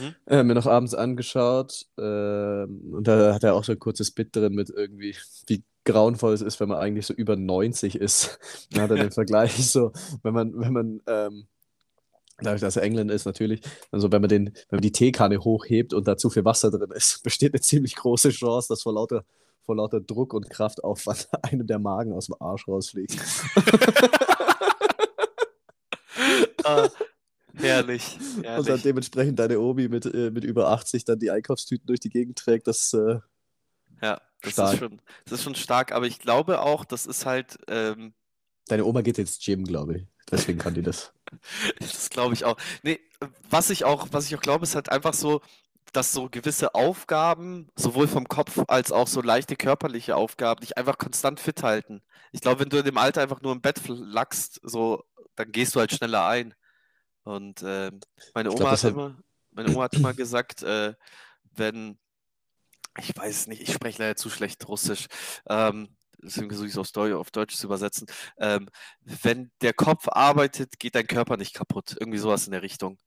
[0.00, 0.14] mhm.
[0.26, 1.86] äh, mir noch abends angeschaut.
[1.98, 6.34] Ähm, und da hat er auch so ein kurzes Bit drin mit irgendwie, wie grauenvoll
[6.34, 8.38] es ist, wenn man eigentlich so über 90 ist.
[8.70, 11.46] Da hat er den Vergleich so, wenn man, wenn man, ähm,
[12.40, 15.92] dadurch, dass er England ist, natürlich, also wenn man den, wenn man die Teekanne hochhebt
[15.92, 19.24] und da zu viel Wasser drin ist, besteht eine ziemlich große Chance, dass vor lauter,
[19.62, 23.16] vor lauter Druck und Kraftaufwand einem der Magen aus dem Arsch rausfliegt.
[26.64, 26.88] Ah,
[27.54, 28.58] herrlich, herrlich.
[28.58, 32.10] Und dann dementsprechend deine Omi mit, äh, mit über 80 dann die Einkaufstüten durch die
[32.10, 33.20] Gegend trägt, das äh,
[34.02, 34.72] Ja, das stark.
[34.74, 37.58] ist, schon, das ist schon stark, aber ich glaube auch, das ist halt.
[37.68, 38.14] Ähm,
[38.68, 40.06] Deine Oma geht ins Gym, glaube ich.
[40.30, 41.12] Deswegen kann die das.
[41.80, 42.56] das glaube ich auch.
[42.82, 43.00] Nee,
[43.50, 45.40] was ich auch, was ich auch glaube, ist halt einfach so,
[45.92, 50.98] dass so gewisse Aufgaben, sowohl vom Kopf als auch so leichte körperliche Aufgaben, dich einfach
[50.98, 52.02] konstant fit halten.
[52.32, 55.02] Ich glaube, wenn du in dem Alter einfach nur im Bett lachst, so
[55.38, 56.54] dann gehst du halt schneller ein.
[57.22, 57.92] Und äh,
[58.34, 59.18] meine, Oma glaub, hat immer,
[59.52, 60.94] meine Oma hat immer gesagt, äh,
[61.54, 61.98] wenn,
[62.98, 65.06] ich weiß nicht, ich spreche leider zu schlecht Russisch,
[65.48, 65.88] ähm,
[66.22, 68.06] deswegen versuche ich es auf, Deutsch, zu übersetzen.
[68.38, 68.68] Ähm,
[69.04, 71.96] wenn der Kopf arbeitet, geht dein Körper nicht kaputt.
[71.98, 72.98] Irgendwie sowas in der Richtung.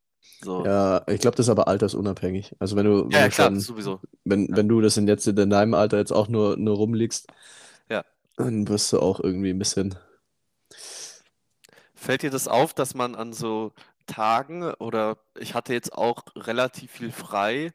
[0.42, 0.66] So.
[0.66, 2.56] Ja, ich glaube, das ist aber altersunabhängig.
[2.60, 4.00] Also wenn du, wenn ja, du klar, schon, sowieso.
[4.24, 4.56] Wenn, ja.
[4.56, 7.28] wenn du das in jetzt in deinem Alter jetzt auch nur, nur rumliegst,
[7.90, 8.06] ja.
[8.38, 9.96] dann wirst du auch irgendwie ein bisschen
[12.02, 13.74] Fällt dir das auf, dass man an so
[14.08, 17.74] Tagen oder ich hatte jetzt auch relativ viel frei,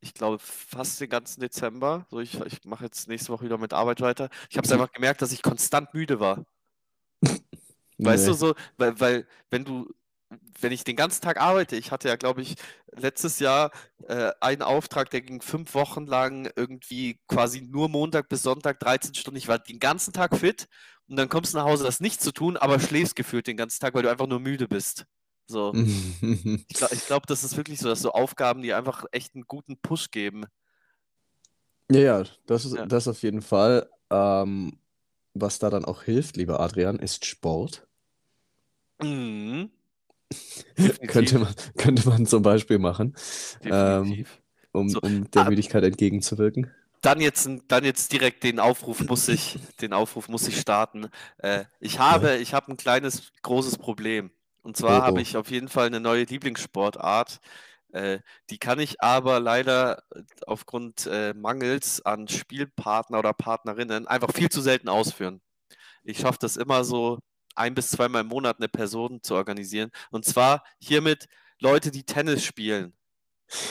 [0.00, 3.72] ich glaube fast den ganzen Dezember, so ich, ich mache jetzt nächste Woche wieder mit
[3.72, 4.30] Arbeit weiter.
[4.50, 6.44] Ich habe es einfach gemerkt, dass ich konstant müde war.
[7.98, 9.88] Weißt du so, weil, weil wenn du,
[10.60, 12.56] wenn ich den ganzen Tag arbeite, ich hatte ja, glaube ich,
[12.96, 13.70] letztes Jahr
[14.08, 19.14] äh, einen Auftrag, der ging fünf Wochen lang irgendwie quasi nur Montag bis Sonntag 13
[19.14, 19.38] Stunden.
[19.38, 20.66] Ich war den ganzen Tag fit
[21.08, 23.80] und dann kommst du nach Hause, das nicht zu tun, aber schläfst gefühlt den ganzen
[23.80, 25.06] Tag, weil du einfach nur müde bist.
[25.46, 25.72] So.
[26.20, 29.78] ich glaube, glaub, das ist wirklich so, dass so Aufgaben, die einfach echt einen guten
[29.78, 30.44] Push geben.
[31.90, 32.84] Ja, ja, das ist ja.
[32.84, 33.88] das auf jeden Fall.
[34.10, 34.78] Ähm,
[35.32, 37.86] was da dann auch hilft, lieber Adrian, ist Sport.
[39.02, 39.70] Mhm.
[41.06, 43.16] könnte, man, könnte man zum Beispiel machen,
[43.62, 44.26] ähm,
[44.72, 46.70] um, so, um der ah, Müdigkeit entgegenzuwirken
[47.02, 51.08] dann jetzt, dann jetzt direkt den Aufruf muss ich, den Aufruf muss ich starten.
[51.38, 54.30] Äh, ich habe, ich habe ein kleines, großes Problem.
[54.62, 55.06] Und zwar oh, oh.
[55.06, 57.40] habe ich auf jeden Fall eine neue Lieblingssportart.
[57.92, 60.02] Äh, die kann ich aber leider
[60.46, 65.40] aufgrund äh, Mangels an Spielpartner oder Partnerinnen einfach viel zu selten ausführen.
[66.04, 67.18] Ich schaffe das immer so
[67.54, 69.90] ein bis zweimal im Monat eine Person zu organisieren.
[70.10, 71.28] Und zwar hiermit
[71.60, 72.94] Leute, die Tennis spielen.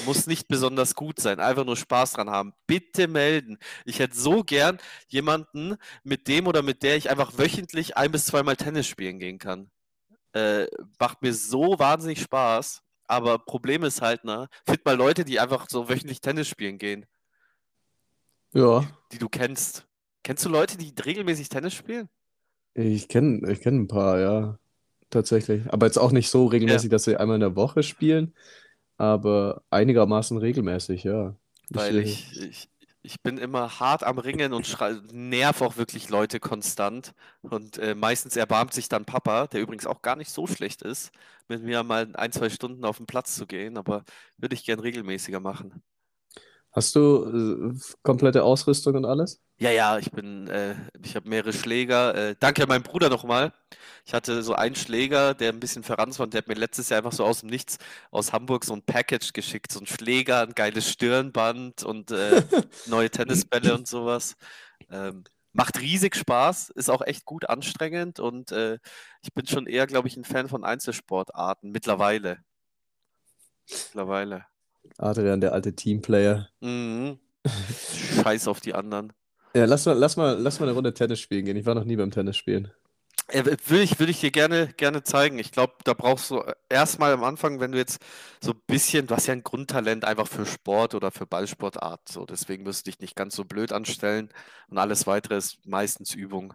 [0.05, 2.53] Muss nicht besonders gut sein, einfach nur Spaß dran haben.
[2.65, 3.59] Bitte melden.
[3.85, 8.25] Ich hätte so gern jemanden, mit dem oder mit der ich einfach wöchentlich ein bis
[8.25, 9.69] zweimal Tennis spielen gehen kann.
[10.33, 10.67] Äh,
[10.99, 12.81] macht mir so wahnsinnig Spaß.
[13.07, 17.05] Aber Problem ist halt, ne, find mal Leute, die einfach so wöchentlich Tennis spielen gehen.
[18.53, 18.85] Ja.
[19.11, 19.87] Die du kennst.
[20.23, 22.09] Kennst du Leute, die regelmäßig Tennis spielen?
[22.73, 24.59] Ich kenne ich kenn ein paar, ja.
[25.09, 25.71] Tatsächlich.
[25.71, 28.33] Aber jetzt auch nicht so regelmäßig, dass sie einmal in der Woche spielen,
[28.97, 31.35] aber einigermaßen regelmäßig, ja.
[31.69, 32.69] Weil ich, ich,
[33.01, 34.77] ich bin immer hart am Ringen und
[35.13, 37.13] nerv auch wirklich Leute konstant.
[37.41, 41.11] Und äh, meistens erbarmt sich dann Papa, der übrigens auch gar nicht so schlecht ist,
[41.47, 44.03] mit mir mal ein, zwei Stunden auf den Platz zu gehen, aber
[44.37, 45.81] würde ich gern regelmäßiger machen.
[46.71, 49.41] Hast du äh, komplette Ausrüstung und alles?
[49.59, 52.13] Ja, ja, ich bin, äh, ich habe mehrere Schläger.
[52.13, 53.51] Äh, danke an meinen Bruder nochmal.
[54.05, 56.89] Ich hatte so einen Schläger, der ein bisschen verrannt war und der hat mir letztes
[56.89, 57.77] Jahr einfach so aus dem Nichts
[58.11, 59.71] aus Hamburg so ein Package geschickt.
[59.71, 62.43] So ein Schläger, ein geiles Stirnband und äh,
[62.85, 64.35] neue Tennisbälle und sowas.
[64.91, 68.77] Ähm, macht riesig Spaß, ist auch echt gut anstrengend und äh,
[69.23, 72.43] ich bin schon eher, glaube ich, ein Fan von Einzelsportarten mittlerweile.
[73.67, 74.45] Mittlerweile.
[74.99, 76.47] Adrian, der alte Teamplayer.
[76.61, 77.19] Mhm.
[78.23, 79.13] Scheiß auf die anderen.
[79.57, 81.57] Ja, lass mal, lass mal, lass mal eine Runde Tennis spielen gehen.
[81.57, 82.71] Ich war noch nie beim Tennis spielen.
[83.33, 85.39] Ja, will ich, will ich dir gerne, gerne zeigen.
[85.39, 87.99] Ich glaube, da brauchst du erstmal am Anfang, wenn du jetzt
[88.39, 92.27] so ein bisschen, du hast ja ein Grundtalent einfach für Sport oder für Ballsportart, so
[92.27, 94.29] deswegen wirst du dich nicht ganz so blöd anstellen
[94.69, 96.53] und alles weitere ist meistens Übung.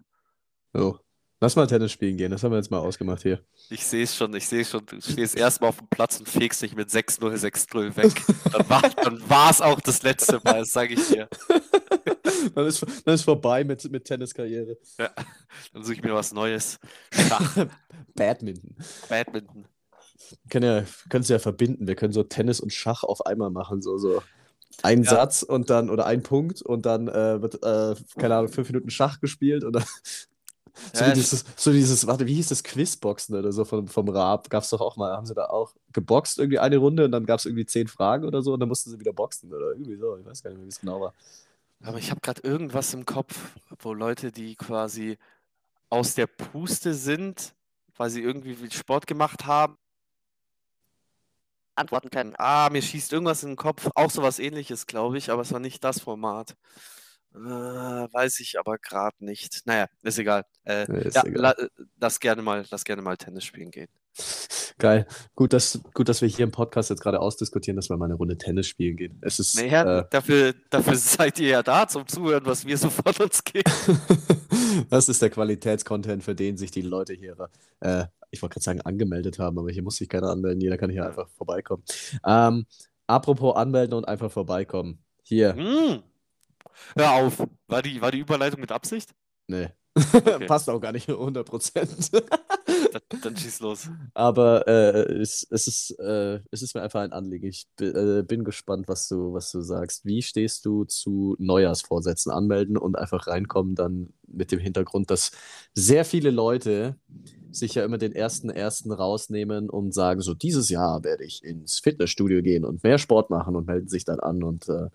[0.73, 1.01] So.
[1.42, 3.40] Lass mal Tennis spielen gehen, das haben wir jetzt mal ausgemacht hier.
[3.68, 6.62] Ich sehe es schon, ich sehe schon, du stehst erstmal auf dem Platz und fegst
[6.62, 8.12] dich mit 6-0, 6-0 weg.
[9.02, 11.28] Dann war es auch das letzte Mal, das sage ich dir.
[12.55, 14.78] dann, ist, dann ist vorbei mit, mit Tenniskarriere.
[15.00, 15.11] Ja,
[15.72, 16.78] dann suche ich mir was Neues.
[17.11, 17.66] Schach.
[18.14, 18.76] Badminton.
[19.09, 19.64] Badminton.
[20.44, 21.88] Wir können ja, können es ja verbinden.
[21.88, 23.83] Wir können so Tennis und Schach auf einmal machen.
[23.83, 24.22] So, so
[24.85, 25.11] ein ja.
[25.11, 28.90] Satz und dann, oder ein Punkt und dann äh, wird, äh, keine Ahnung, fünf Minuten
[28.90, 29.85] Schach gespielt und dann
[30.93, 34.49] so, ja, dieses, so dieses, warte, wie hieß das Quizboxen oder so vom, vom Raab?
[34.51, 37.27] Gab es doch auch mal, haben sie da auch geboxt irgendwie eine Runde und dann
[37.27, 39.97] gab es irgendwie zehn Fragen oder so und dann mussten sie wieder boxen oder irgendwie
[39.97, 40.17] so.
[40.17, 41.15] Ich weiß gar nicht mehr, wie es genau war.
[41.83, 43.37] Aber ich habe gerade irgendwas im Kopf,
[43.81, 45.19] wo Leute, die quasi
[45.91, 47.55] aus der Puste sind,
[47.97, 49.77] weil sie irgendwie viel Sport gemacht haben,
[51.75, 52.35] antworten können.
[52.39, 53.91] Ah, mir schießt irgendwas in den Kopf.
[53.95, 56.57] Auch sowas ähnliches, glaube ich, aber es war nicht das Format.
[57.35, 59.62] Äh, weiß ich aber gerade nicht.
[59.64, 60.45] Naja, ist egal.
[60.64, 61.42] Äh, ist ja, egal.
[61.42, 61.55] La,
[61.99, 63.88] lass, gerne mal, lass gerne mal Tennis spielen gehen.
[64.79, 65.07] Geil.
[65.35, 68.14] Gut dass, gut, dass wir hier im Podcast jetzt gerade ausdiskutieren, dass wir mal eine
[68.14, 69.18] Runde Tennis spielen gehen.
[69.23, 72.90] Es ist, naja, äh, dafür, dafür seid ihr ja da zum Zuhören, was wir so
[72.90, 73.71] von uns geben.
[74.90, 77.37] das ist der Qualitätscontent, für den sich die Leute hier,
[77.81, 80.61] äh, ich wollte gerade sagen, angemeldet haben, aber hier muss sich keiner anmelden.
[80.61, 81.85] Jeder kann hier einfach vorbeikommen.
[82.27, 82.66] Ähm,
[83.07, 84.99] apropos anmelden und einfach vorbeikommen.
[85.23, 85.55] Hier.
[85.55, 86.03] Mm.
[86.97, 87.47] Hör auf.
[87.69, 89.11] War die, war die Überleitung mit Absicht?
[89.47, 89.69] Nee.
[89.95, 90.47] Okay.
[90.47, 92.13] Passt auch gar nicht 100 Prozent.
[92.13, 93.89] dann, dann, schieß los.
[94.15, 97.47] Aber äh, es, es, ist, äh, es ist mir einfach ein Anliegen.
[97.47, 100.07] Ich äh, bin gespannt, was du, was du sagst.
[100.07, 105.33] Wie stehst du zu Neujahrsvorsätzen anmelden und einfach reinkommen, dann mit dem Hintergrund, dass
[105.75, 106.97] sehr viele Leute
[107.51, 111.81] sich ja immer den ersten ersten rausnehmen und sagen, so dieses Jahr werde ich ins
[111.81, 114.89] Fitnessstudio gehen und mehr Sport machen und melden sich dann an und äh,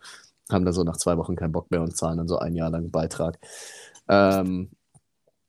[0.52, 2.70] haben dann so nach zwei Wochen keinen Bock mehr und zahlen dann so ein Jahr
[2.70, 3.38] lang einen Beitrag.
[4.08, 4.72] Ähm,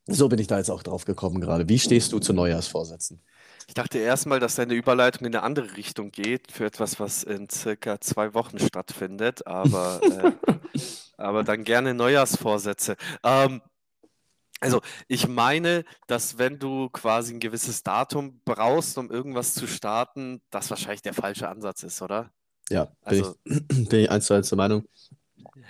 [0.06, 1.68] so bin ich da jetzt auch drauf gekommen gerade.
[1.68, 3.22] Wie stehst du zu Neujahrsvorsätzen?
[3.66, 7.50] Ich dachte erstmal, dass deine Überleitung in eine andere Richtung geht, für etwas, was in
[7.50, 10.78] circa zwei Wochen stattfindet, aber, äh,
[11.18, 12.96] aber dann gerne Neujahrsvorsätze.
[13.22, 13.60] Ähm,
[14.60, 20.40] also, ich meine, dass wenn du quasi ein gewisses Datum brauchst, um irgendwas zu starten,
[20.50, 22.32] das wahrscheinlich der falsche Ansatz ist, oder?
[22.70, 24.84] Ja, bin, also, ich, bin ich eins zu eins der Meinung.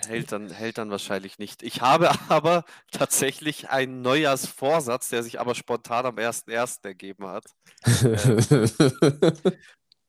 [0.07, 1.63] Hält dann, hält dann wahrscheinlich nicht.
[1.63, 6.85] Ich habe aber tatsächlich einen Neujahrsvorsatz, der sich aber spontan am 1.1.
[6.85, 7.45] ergeben hat.
[9.43, 9.53] ähm,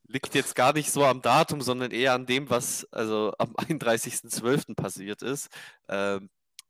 [0.07, 4.75] liegt jetzt gar nicht so am Datum, sondern eher an dem, was also am 31.12.
[4.75, 5.49] passiert ist.
[5.89, 6.29] Ähm,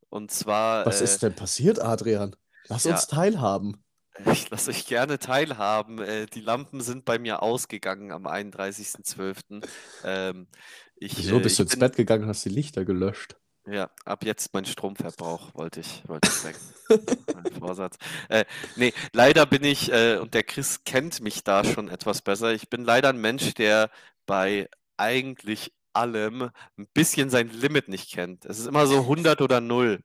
[0.09, 0.85] und zwar.
[0.85, 2.35] Was äh, ist denn passiert, Adrian?
[2.67, 3.83] Lass ja, uns teilhaben.
[4.31, 5.99] Ich lasse euch gerne teilhaben.
[5.99, 9.65] Äh, die Lampen sind bei mir ausgegangen am 31.12.
[10.03, 10.47] Ähm,
[10.95, 13.35] ich, Wieso bist äh, du ins bin, Bett gegangen und hast die Lichter gelöscht?
[13.67, 16.95] Ja, ab jetzt mein Stromverbrauch wollte ich, wollte ich
[17.33, 17.97] mein Vorsatz.
[18.29, 22.53] Äh, nee, leider bin ich, äh, und der Chris kennt mich da schon etwas besser.
[22.53, 23.91] Ich bin leider ein Mensch, der
[24.25, 28.45] bei eigentlich allem ein bisschen sein Limit nicht kennt.
[28.45, 30.01] Es ist immer so 100 oder 0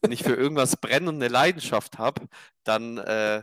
[0.00, 2.28] wenn ich für irgendwas brenne und eine Leidenschaft habe,
[2.64, 3.42] dann, äh,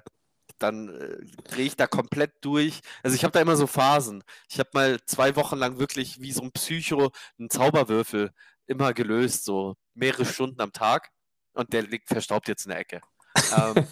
[0.60, 2.82] dann äh, drehe ich da komplett durch.
[3.04, 4.24] Also ich habe da immer so Phasen.
[4.50, 8.32] Ich habe mal zwei Wochen lang wirklich wie so ein Psycho einen Zauberwürfel
[8.68, 11.10] immer gelöst, so mehrere Stunden am Tag.
[11.54, 13.02] Und der liegt verstaubt jetzt in der Ecke.
[13.58, 13.88] ähm,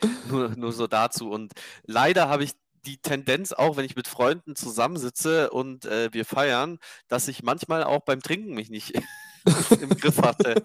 [0.28, 1.30] nur, nur so dazu.
[1.30, 1.52] Und
[1.84, 2.52] leider habe ich
[2.86, 7.84] die Tendenz auch, wenn ich mit Freunden zusammensitze und äh, wir feiern, dass ich manchmal
[7.84, 8.94] auch beim Trinken mich nicht
[9.80, 10.62] im Griff hatte.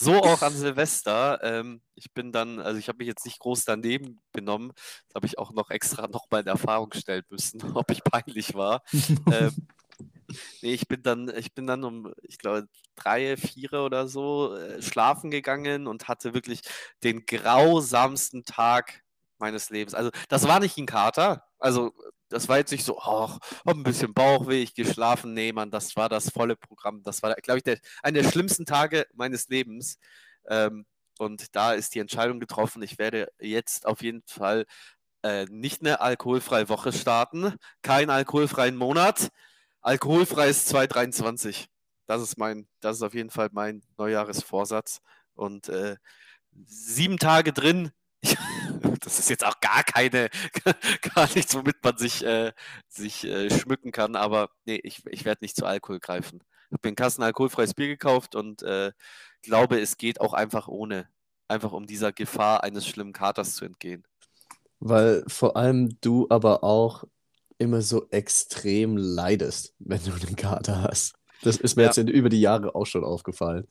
[0.00, 1.40] So auch an Silvester.
[1.42, 4.72] Ähm, ich bin dann, also ich habe mich jetzt nicht groß daneben benommen.
[5.08, 8.82] Das habe ich auch noch extra nochmal in Erfahrung stellen müssen, ob ich peinlich war.
[9.30, 9.68] ähm,
[10.62, 14.80] nee, ich bin dann, ich bin dann um, ich glaube, drei, vier oder so äh,
[14.82, 16.60] schlafen gegangen und hatte wirklich
[17.02, 19.02] den grausamsten Tag
[19.38, 19.94] meines Lebens.
[19.94, 21.47] Also das war nicht ein Kater.
[21.58, 21.92] Also
[22.28, 25.34] das war jetzt nicht so, ach, hab ein bisschen Bauchweh, ich gehe schlafen.
[25.34, 27.02] Nee, Mann, das war das volle Programm.
[27.02, 29.98] Das war, glaube ich, der, einer der schlimmsten Tage meines Lebens.
[30.48, 30.86] Ähm,
[31.18, 34.66] und da ist die Entscheidung getroffen, ich werde jetzt auf jeden Fall
[35.22, 39.30] äh, nicht eine alkoholfreie Woche starten, keinen alkoholfreien Monat,
[39.80, 41.68] alkoholfreies 2023.
[42.06, 45.00] Das ist mein, das ist auf jeden Fall mein Neujahresvorsatz.
[45.34, 45.96] Und äh,
[46.66, 47.90] sieben Tage drin,
[49.00, 50.28] das ist jetzt auch gar keine,
[51.14, 52.52] gar nichts, womit man sich, äh,
[52.88, 56.40] sich äh, schmücken kann, aber nee, ich, ich werde nicht zu Alkohol greifen.
[56.68, 58.92] Ich habe mir einen Kasten alkoholfreies Bier gekauft und äh,
[59.42, 61.08] glaube, es geht auch einfach ohne.
[61.48, 64.04] Einfach um dieser Gefahr eines schlimmen Katers zu entgehen.
[64.80, 67.04] Weil vor allem du aber auch
[67.56, 71.14] immer so extrem leidest, wenn du einen Kater hast.
[71.42, 71.88] Das ist mir ja.
[71.88, 73.66] jetzt in, über die Jahre auch schon aufgefallen.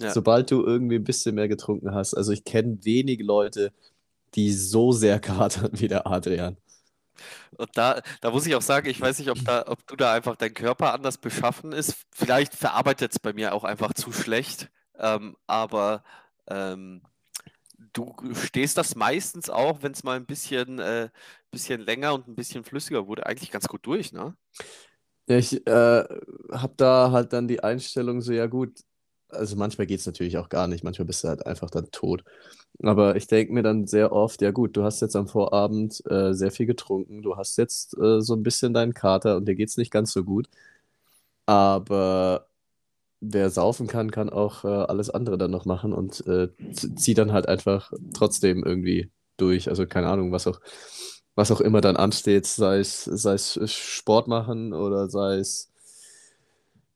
[0.00, 0.12] Ja.
[0.12, 3.72] Sobald du irgendwie ein bisschen mehr getrunken hast, also ich kenne wenige Leute,
[4.34, 6.56] die so sehr katern wie der Adrian.
[7.56, 10.12] Und da, da muss ich auch sagen, ich weiß nicht, ob, da, ob du da
[10.12, 11.94] einfach dein Körper anders beschaffen ist.
[12.10, 14.68] Vielleicht verarbeitet es bei mir auch einfach zu schlecht.
[14.98, 16.02] Ähm, aber
[16.48, 17.02] ähm,
[17.92, 21.08] du stehst das meistens auch, wenn es mal ein bisschen, äh,
[21.50, 24.36] bisschen länger und ein bisschen flüssiger wurde, eigentlich ganz gut durch, ne?
[25.26, 26.04] Ja, ich äh,
[26.52, 28.80] habe da halt dann die Einstellung so, ja gut,
[29.28, 32.24] also manchmal geht es natürlich auch gar nicht, manchmal bist du halt einfach dann tot.
[32.82, 36.34] Aber ich denke mir dann sehr oft, ja gut, du hast jetzt am Vorabend äh,
[36.34, 39.68] sehr viel getrunken, du hast jetzt äh, so ein bisschen deinen Kater und dir geht
[39.68, 40.48] es nicht ganz so gut.
[41.46, 42.46] Aber
[43.20, 47.32] wer saufen kann, kann auch äh, alles andere dann noch machen und äh, zieht dann
[47.32, 49.68] halt einfach trotzdem irgendwie durch.
[49.70, 50.60] Also keine Ahnung, was auch,
[51.36, 55.72] was auch immer dann ansteht, sei es, sei es Sport machen oder sei es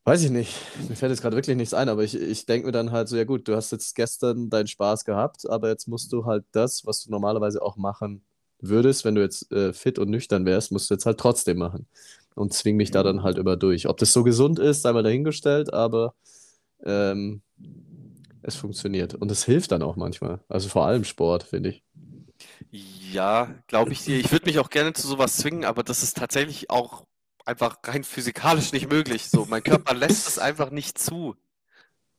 [0.08, 0.54] Weiß ich nicht.
[0.88, 3.16] Mir fällt jetzt gerade wirklich nichts ein, aber ich, ich denke mir dann halt so,
[3.18, 6.86] ja gut, du hast jetzt gestern deinen Spaß gehabt, aber jetzt musst du halt das,
[6.86, 8.22] was du normalerweise auch machen
[8.58, 11.86] würdest, wenn du jetzt äh, fit und nüchtern wärst, musst du jetzt halt trotzdem machen.
[12.34, 13.86] Und zwing mich da dann halt immer durch.
[13.86, 16.14] Ob das so gesund ist, sei mal dahingestellt, aber
[16.86, 17.42] ähm,
[18.40, 19.12] es funktioniert.
[19.12, 20.40] Und es hilft dann auch manchmal.
[20.48, 21.84] Also vor allem Sport, finde ich.
[22.70, 24.18] Ja, glaube ich dir.
[24.18, 27.04] Ich würde mich auch gerne zu sowas zwingen, aber das ist tatsächlich auch
[27.48, 29.28] einfach rein physikalisch nicht möglich.
[29.28, 31.34] So, mein Körper lässt es einfach nicht zu.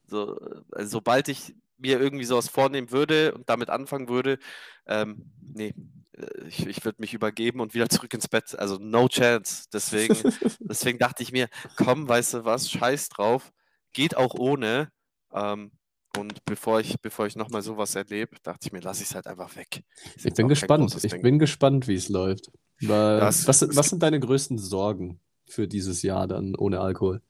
[0.08, 0.38] So,
[0.72, 4.40] also, sobald ich mir irgendwie sowas vornehmen würde und damit anfangen würde,
[4.88, 5.74] ähm, nee,
[6.18, 8.58] äh, ich, ich würde mich übergeben und wieder zurück ins Bett.
[8.58, 9.66] Also no chance.
[9.72, 10.16] Deswegen,
[10.60, 13.52] deswegen dachte ich mir, komm, weißt du was, scheiß drauf,
[13.94, 14.92] geht auch ohne.
[15.32, 15.72] Ähm,
[16.18, 19.28] und bevor ich, bevor ich nochmal sowas erlebe, dachte ich mir, lasse ich es halt
[19.28, 19.84] einfach weg.
[20.16, 20.98] Ich bin gespannt.
[21.04, 21.22] Ich Ding.
[21.22, 22.50] bin gespannt, wie es läuft.
[22.82, 27.22] Das, was, was sind deine größten Sorgen für dieses Jahr dann ohne Alkohol?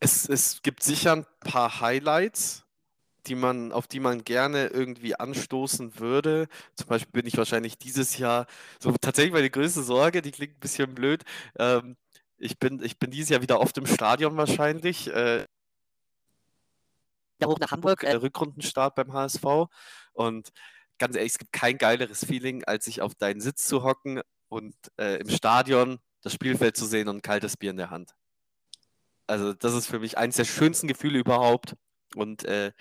[0.00, 2.64] Es, es gibt sicher ein paar Highlights,
[3.26, 6.48] die man, auf die man gerne irgendwie anstoßen würde.
[6.74, 8.46] Zum Beispiel bin ich wahrscheinlich dieses Jahr,
[8.78, 11.24] so tatsächlich meine größte Sorge, die klingt ein bisschen blöd.
[11.58, 11.96] Ähm,
[12.38, 15.08] ich, bin, ich bin dieses Jahr wieder oft im Stadion wahrscheinlich.
[15.08, 15.46] Äh,
[17.40, 19.44] ja, hoch nach Hamburg, äh, Rückrundenstart beim HSV.
[20.12, 20.50] Und
[20.98, 24.74] ganz ehrlich, es gibt kein geileres Feeling, als sich auf deinen Sitz zu hocken und
[24.98, 28.14] äh, im Stadion das Spielfeld zu sehen und ein kaltes Bier in der Hand.
[29.26, 31.74] Also das ist für mich eines der schönsten Gefühle überhaupt.
[32.14, 32.72] Und äh,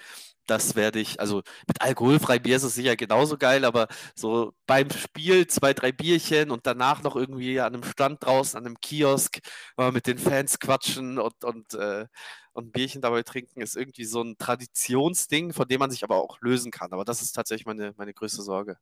[0.48, 4.90] das werde ich, also mit alkoholfrei Bier ist es sicher genauso geil, aber so beim
[4.92, 9.40] Spiel zwei, drei Bierchen und danach noch irgendwie an einem Stand draußen, an einem Kiosk,
[9.76, 12.06] mal mit den Fans quatschen und, und, äh,
[12.54, 16.40] und Bierchen dabei trinken, ist irgendwie so ein Traditionsding, von dem man sich aber auch
[16.42, 16.94] lösen kann.
[16.94, 18.78] Aber das ist tatsächlich meine, meine größte Sorge.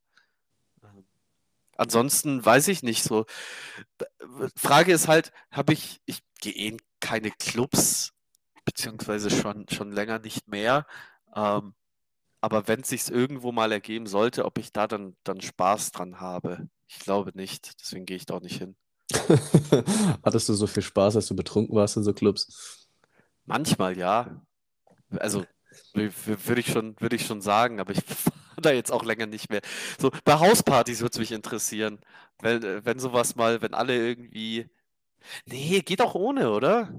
[1.77, 3.25] Ansonsten weiß ich nicht so.
[4.55, 8.13] Frage ist halt, habe ich, ich gehe in keine Clubs,
[8.65, 10.85] beziehungsweise schon, schon länger nicht mehr.
[11.35, 11.73] Ähm,
[12.41, 16.19] aber wenn es sich irgendwo mal ergeben sollte, ob ich da dann, dann Spaß dran
[16.19, 17.79] habe, ich glaube nicht.
[17.79, 18.75] Deswegen gehe ich da auch nicht hin.
[20.23, 22.87] Hattest du so viel Spaß, als du betrunken warst in so Clubs?
[23.45, 24.41] Manchmal ja.
[25.09, 25.45] Also
[25.93, 27.97] Würde ich, schon, würd ich schon sagen, aber ich
[28.55, 29.61] war da jetzt auch länger nicht mehr.
[29.99, 31.99] So, bei Hauspartys würde es mich interessieren.
[32.41, 34.67] Wenn, äh, wenn sowas mal, wenn alle irgendwie.
[35.45, 36.93] Nee, geht auch ohne, oder?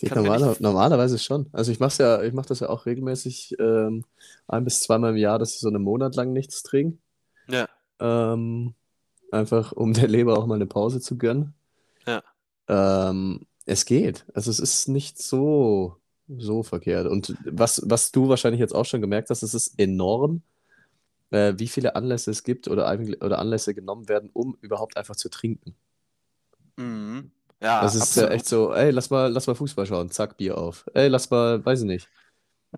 [0.00, 0.60] Geht normaler, nicht...
[0.60, 1.48] normalerweise schon.
[1.52, 4.04] Also ich mache ja, ich mache das ja auch regelmäßig ähm,
[4.48, 6.98] ein bis zweimal im Jahr, dass ich so einen Monat lang nichts trinke.
[7.48, 7.68] Ja.
[8.00, 8.74] Ähm,
[9.30, 11.54] einfach um der Leber auch mal eine Pause zu gönnen.
[12.06, 12.22] Ja.
[12.68, 14.24] Ähm, es geht.
[14.34, 15.96] Also es ist nicht so,
[16.28, 17.06] so verkehrt.
[17.06, 20.42] Und was, was du wahrscheinlich jetzt auch schon gemerkt hast, es ist enorm,
[21.30, 25.28] äh, wie viele Anlässe es gibt oder, oder Anlässe genommen werden, um überhaupt einfach zu
[25.28, 25.74] trinken.
[26.76, 27.30] Mhm.
[27.62, 28.30] Ja, Das ist absolut.
[28.30, 30.84] ja echt so, ey, lass mal, lass mal Fußball schauen, zack, Bier auf.
[30.94, 32.08] Ey, lass mal, weiß ich nicht.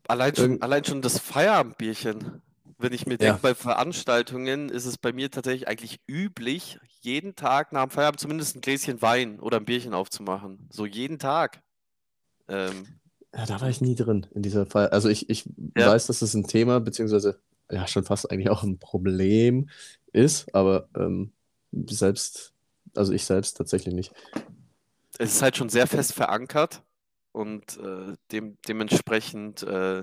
[0.06, 2.42] Allein schon, allein schon das Feierabendbierchen.
[2.78, 3.38] Wenn ich mir denke, Ja.
[3.42, 8.54] bei Veranstaltungen ist es bei mir tatsächlich eigentlich üblich, jeden Tag nach dem Feierabend zumindest
[8.54, 10.68] ein Gläschen Wein oder ein Bierchen aufzumachen.
[10.70, 11.61] So jeden Tag.
[12.48, 12.87] Ähm,
[13.38, 14.88] Ja, da war ich nie drin in dieser Fall.
[14.88, 15.87] Also ich, ich Ja.
[15.87, 19.68] weiß, dass das ein Thema, beziehungsweise ja schon fast eigentlich auch ein Problem
[20.12, 21.33] ist, aber ähm,
[21.87, 22.53] selbst,
[22.96, 24.12] also ich selbst tatsächlich nicht.
[25.18, 26.83] es ist halt schon sehr fest verankert
[27.33, 30.03] und äh, dem, dementsprechend äh,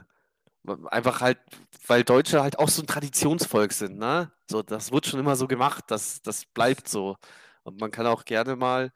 [0.87, 1.39] einfach halt,
[1.87, 4.31] weil Deutsche halt auch so ein Traditionsvolk sind, ne?
[4.49, 7.17] So, das wird schon immer so gemacht, das, das bleibt so.
[7.63, 8.91] Und man kann auch gerne mal,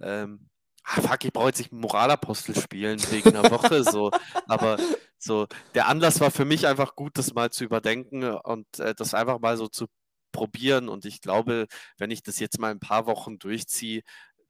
[0.00, 0.47] ähm,
[0.88, 4.10] ah, fuck, ich brauche jetzt nicht Moralapostel spielen wegen einer Woche, so,
[4.46, 4.78] aber
[5.18, 9.14] so, der Anlass war für mich einfach gut, das mal zu überdenken und äh, das
[9.14, 9.86] einfach mal so zu
[10.32, 10.88] probieren.
[10.88, 11.66] Und ich glaube,
[11.98, 14.02] wenn ich das jetzt mal ein paar Wochen durchziehe,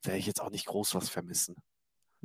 [0.03, 1.57] werde ich jetzt auch nicht groß was vermissen.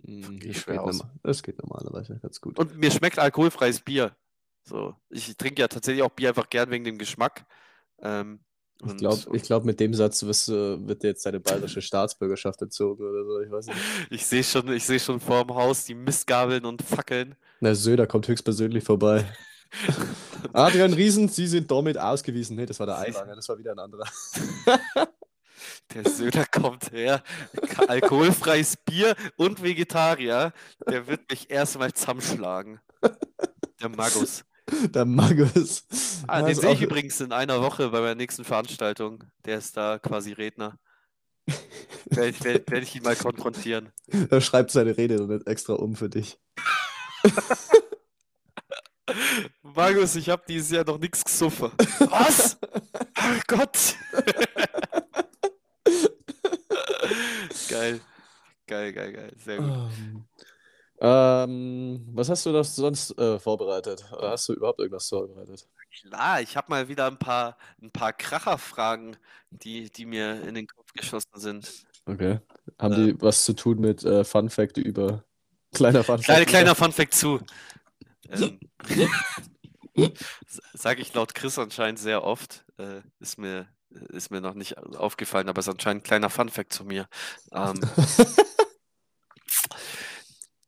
[0.04, 2.60] Hm, Gehe ich Das geht, normal, das geht normalerweise ganz gut.
[2.60, 4.16] Und mir schmeckt alkoholfreies Bier.
[4.64, 7.46] So, ich trinke ja tatsächlich auch Bier einfach gern wegen dem Geschmack.
[8.00, 8.44] Ähm,
[8.86, 13.04] Ich glaube, glaub, mit dem Satz wirst, du- wird dir jetzt deine bayerische Staatsbürgerschaft entzogen
[13.08, 13.78] oder so, ich weiß nicht.
[14.10, 17.36] ich sehe schon, ich sehe schon vor dem Haus die Mistgabeln und Fackeln.
[17.60, 19.26] Na, Söder kommt höchstpersönlich vorbei.
[20.54, 22.56] Adrian Riesen, Sie sind damit ausgewiesen.
[22.56, 24.06] Nee, das war der Eiwanger, das war wieder ein anderer.
[25.94, 27.24] Der Söder kommt her,
[27.88, 30.52] alkoholfreies Bier und Vegetarier.
[30.90, 32.80] Der wird mich erstmal zusammenschlagen.
[33.82, 34.44] Der Magus.
[34.94, 35.86] Der Magus.
[36.28, 39.24] Ah, den sehe ich übrigens in einer Woche bei meiner nächsten Veranstaltung.
[39.46, 40.80] Der ist da quasi Redner.
[42.06, 43.92] Werde ich, werd, werd ich ihn mal konfrontieren.
[44.30, 46.38] Er schreibt seine Rede dann extra um für dich.
[49.62, 51.72] Markus, ich habe dieses Jahr noch nichts gesoffen.
[52.00, 52.58] Was?
[52.62, 53.96] Oh Gott.
[57.70, 58.00] geil.
[58.68, 59.32] Geil, geil, geil.
[59.44, 59.68] Sehr gut.
[59.68, 60.26] Ähm,
[61.04, 64.06] ähm, was hast du das sonst äh, vorbereitet?
[64.12, 65.68] Oder hast du überhaupt irgendwas vorbereitet?
[65.92, 69.18] Klar, ich habe mal wieder ein paar, ein paar Kracherfragen,
[69.52, 71.72] die, die mir in den Kopf geschossen sind.
[72.06, 72.40] Okay.
[72.80, 72.98] Haben Äh.
[72.98, 75.24] die was zu tun mit äh, Fun Fact über
[75.74, 76.26] kleiner Fun Fact?
[76.26, 77.42] Kleine, kleiner Funfact zu.
[78.30, 78.60] Ähm,
[80.74, 82.66] Sage ich laut Chris anscheinend sehr oft.
[82.78, 86.86] Äh, ist mir, ist mir noch nicht aufgefallen, aber ist anscheinend ein kleiner Funfact zu
[86.86, 87.08] mir.
[87.52, 87.80] Ähm,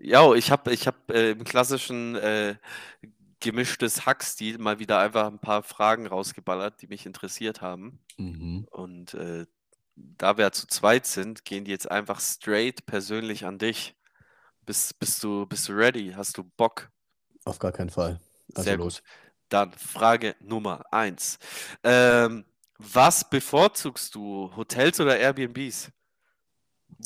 [0.05, 2.55] ja, ich habe ich hab, äh, im klassischen äh,
[3.39, 7.99] gemischtes Hack-Stil mal wieder einfach ein paar Fragen rausgeballert, die mich interessiert haben.
[8.17, 8.67] Mhm.
[8.69, 9.45] Und äh,
[9.95, 13.95] da wir zu zweit sind, gehen die jetzt einfach straight persönlich an dich.
[14.65, 16.13] Bist, bist du, bist du ready?
[16.15, 16.89] Hast du Bock?
[17.43, 18.19] Auf gar keinen Fall.
[18.53, 18.97] Also Sehr los.
[18.97, 19.03] gut.
[19.49, 21.37] Dann Frage Nummer eins.
[21.83, 22.45] Ähm,
[22.77, 24.51] was bevorzugst du?
[24.55, 25.91] Hotels oder Airbnbs?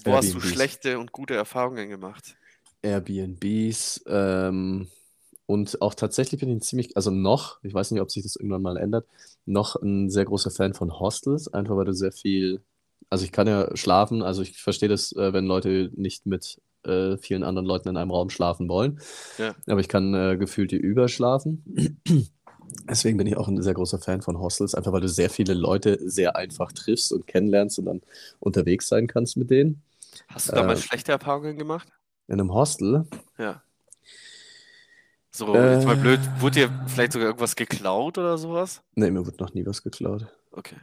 [0.03, 0.53] Wo hast du Airbnbs.
[0.53, 2.37] schlechte und gute Erfahrungen gemacht?
[2.81, 4.87] Airbnbs ähm,
[5.45, 8.61] und auch tatsächlich bin ich ziemlich, also noch, ich weiß nicht, ob sich das irgendwann
[8.61, 9.07] mal ändert,
[9.45, 12.61] noch ein sehr großer Fan von Hostels, einfach weil du sehr viel,
[13.09, 17.17] also ich kann ja schlafen, also ich verstehe das, äh, wenn Leute nicht mit äh,
[17.17, 18.99] vielen anderen Leuten in einem Raum schlafen wollen,
[19.37, 19.55] Ja.
[19.67, 21.63] aber ich kann äh, gefühlt hier überschlafen.
[22.89, 25.53] Deswegen bin ich auch ein sehr großer Fan von Hostels, einfach weil du sehr viele
[25.53, 28.01] Leute sehr einfach triffst und kennenlernst und dann
[28.39, 29.81] unterwegs sein kannst mit denen.
[30.29, 31.91] Hast du da mal Äh, schlechte Erfahrungen gemacht?
[32.29, 33.05] In einem Hostel,
[33.37, 33.61] Ja.
[35.31, 36.41] So, jetzt mal blöd, Äh.
[36.41, 38.81] wurde dir vielleicht sogar irgendwas geklaut oder sowas?
[38.95, 40.25] nee, mir wurde noch nie was geklaut.
[40.51, 40.75] Okay.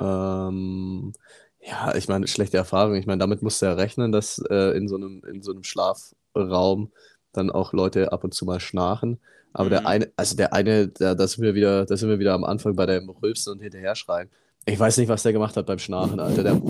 [0.00, 1.12] Ähm,
[1.60, 2.96] ja, ich meine, schlechte Erfahrung.
[2.96, 5.62] Ich meine, damit musst du ja rechnen, dass äh, in so einem, in so einem
[5.62, 6.90] Schlafraum
[7.32, 9.18] dann auch Leute ab und zu mal schnarchen.
[9.54, 9.86] Aber der Mhm.
[9.86, 12.74] eine, also der eine, da, da sind wir wieder, da sind wir wieder am Anfang
[12.74, 14.28] bei dem Rülpsen und hinterher schreien.
[14.66, 16.42] Ich weiß nicht, was der gemacht hat beim Schnarchen, Alter.
[16.42, 16.60] Der,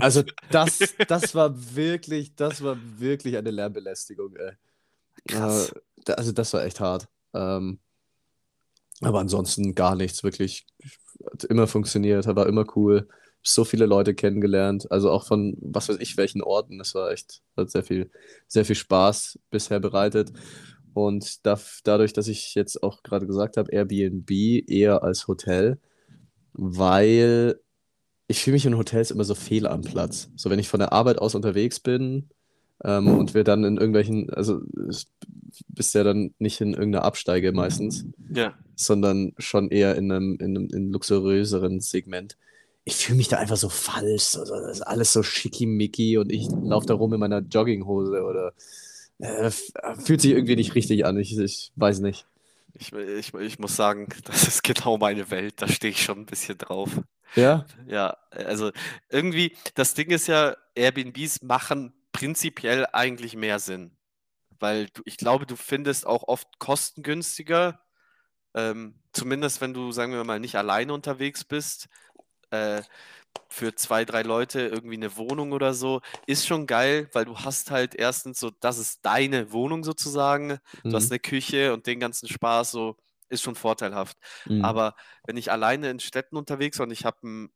[0.00, 4.52] also das, das war wirklich, das war wirklich eine Lärmbelästigung, ey.
[5.26, 5.72] Krass.
[6.06, 7.08] Äh, also das war echt hart.
[7.34, 7.80] Ähm,
[9.00, 10.66] aber ansonsten gar nichts, wirklich.
[11.30, 13.08] Hat immer funktioniert, war immer cool.
[13.42, 16.78] So viele Leute kennengelernt, also auch von was weiß ich welchen Orten.
[16.78, 18.10] Das war echt, hat sehr viel,
[18.48, 20.32] sehr viel Spaß bisher bereitet.
[20.94, 24.30] und da, dadurch, dass ich jetzt auch gerade gesagt habe, Airbnb
[24.68, 25.78] eher als Hotel,
[26.52, 27.60] weil
[28.28, 30.30] ich fühle mich in Hotels immer so fehl am Platz.
[30.36, 32.28] So, wenn ich von der Arbeit aus unterwegs bin
[32.84, 34.60] ähm, und wir dann in irgendwelchen, also
[35.68, 38.54] bist ja dann nicht in irgendeiner Absteige meistens, Ja.
[38.76, 42.36] sondern schon eher in einem, in einem, in luxuriöseren Segment.
[42.84, 44.36] Ich fühle mich da einfach so falsch.
[44.36, 48.52] Also, das ist alles so schickimicki und ich laufe da rum in meiner Jogginghose oder
[49.18, 49.50] äh,
[50.04, 51.18] fühlt sich irgendwie nicht richtig an.
[51.18, 52.26] Ich, ich weiß nicht.
[52.74, 55.54] Ich, ich, ich muss sagen, das ist genau meine Welt.
[55.56, 57.00] Da stehe ich schon ein bisschen drauf.
[57.34, 57.66] Ja?
[57.86, 58.72] Ja, also
[59.08, 63.96] irgendwie, das Ding ist ja, Airbnbs machen prinzipiell eigentlich mehr Sinn.
[64.60, 67.80] Weil du, ich glaube, du findest auch oft kostengünstiger,
[68.54, 71.88] ähm, zumindest wenn du, sagen wir mal, nicht alleine unterwegs bist,
[72.50, 72.82] äh,
[73.48, 77.70] für zwei, drei Leute irgendwie eine Wohnung oder so, ist schon geil, weil du hast
[77.70, 80.58] halt erstens so, das ist deine Wohnung sozusagen,
[80.88, 81.12] du hast Mhm.
[81.12, 82.96] eine Küche und den ganzen Spaß, so
[83.28, 84.16] ist schon vorteilhaft.
[84.46, 84.64] Mhm.
[84.64, 84.94] Aber
[85.26, 87.52] wenn ich alleine in Städten unterwegs war und ich habe ein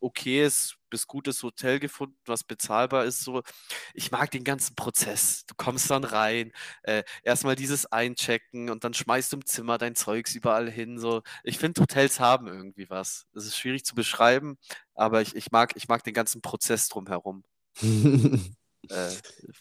[0.00, 3.42] okayes bis gutes Hotel gefunden, was bezahlbar ist, so,
[3.92, 5.44] ich mag den ganzen Prozess.
[5.46, 6.52] Du kommst dann rein,
[6.82, 10.98] äh, erstmal dieses Einchecken und dann schmeißt du im Zimmer dein Zeugs überall hin.
[10.98, 11.22] So.
[11.42, 13.26] Ich finde, Hotels haben irgendwie was.
[13.34, 14.58] Es ist schwierig zu beschreiben,
[14.94, 17.44] aber ich, ich, mag, ich mag den ganzen Prozess drumherum.
[18.88, 19.10] Äh,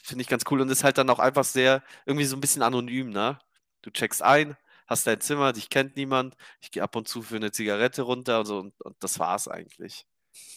[0.04, 2.62] finde ich ganz cool und ist halt dann auch einfach sehr, irgendwie so ein bisschen
[2.62, 3.40] anonym, ne?
[3.82, 4.56] Du checkst ein,
[4.88, 8.40] hast dein Zimmer, dich kennt niemand, ich gehe ab und zu für eine Zigarette runter
[8.40, 10.06] und so und, und das war's eigentlich.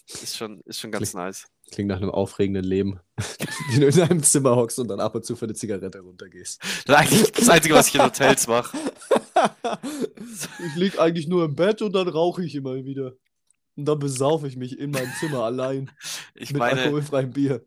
[0.09, 1.47] Ist schon, ist schon ganz Klingt- nice.
[1.71, 2.99] Klingt nach einem aufregenden Leben.
[3.71, 6.63] Wie du in deinem Zimmer hockst und dann ab und zu für eine Zigarette runtergehst.
[6.87, 8.77] Das ist eigentlich das Einzige, was ich in Hotels mache.
[10.67, 13.13] ich lieg eigentlich nur im Bett und dann rauche ich immer wieder.
[13.77, 15.91] Und dann besaufe ich mich in meinem Zimmer allein
[16.35, 17.65] Ich mit meine, alkoholfreiem Bier.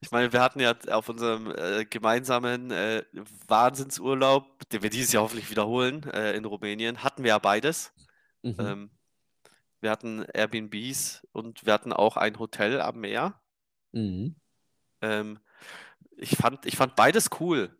[0.00, 3.04] Ich meine, wir hatten ja auf unserem äh, gemeinsamen äh,
[3.46, 7.92] Wahnsinnsurlaub, den wir dieses Jahr hoffentlich wiederholen, äh, in Rumänien, hatten wir ja beides.
[8.42, 8.56] Mhm.
[8.58, 8.90] Ähm,
[9.80, 13.40] wir hatten Airbnbs und wir hatten auch ein Hotel am Meer.
[13.92, 14.36] Mhm.
[15.02, 15.38] Ähm,
[16.16, 17.76] ich fand, ich fand beides cool.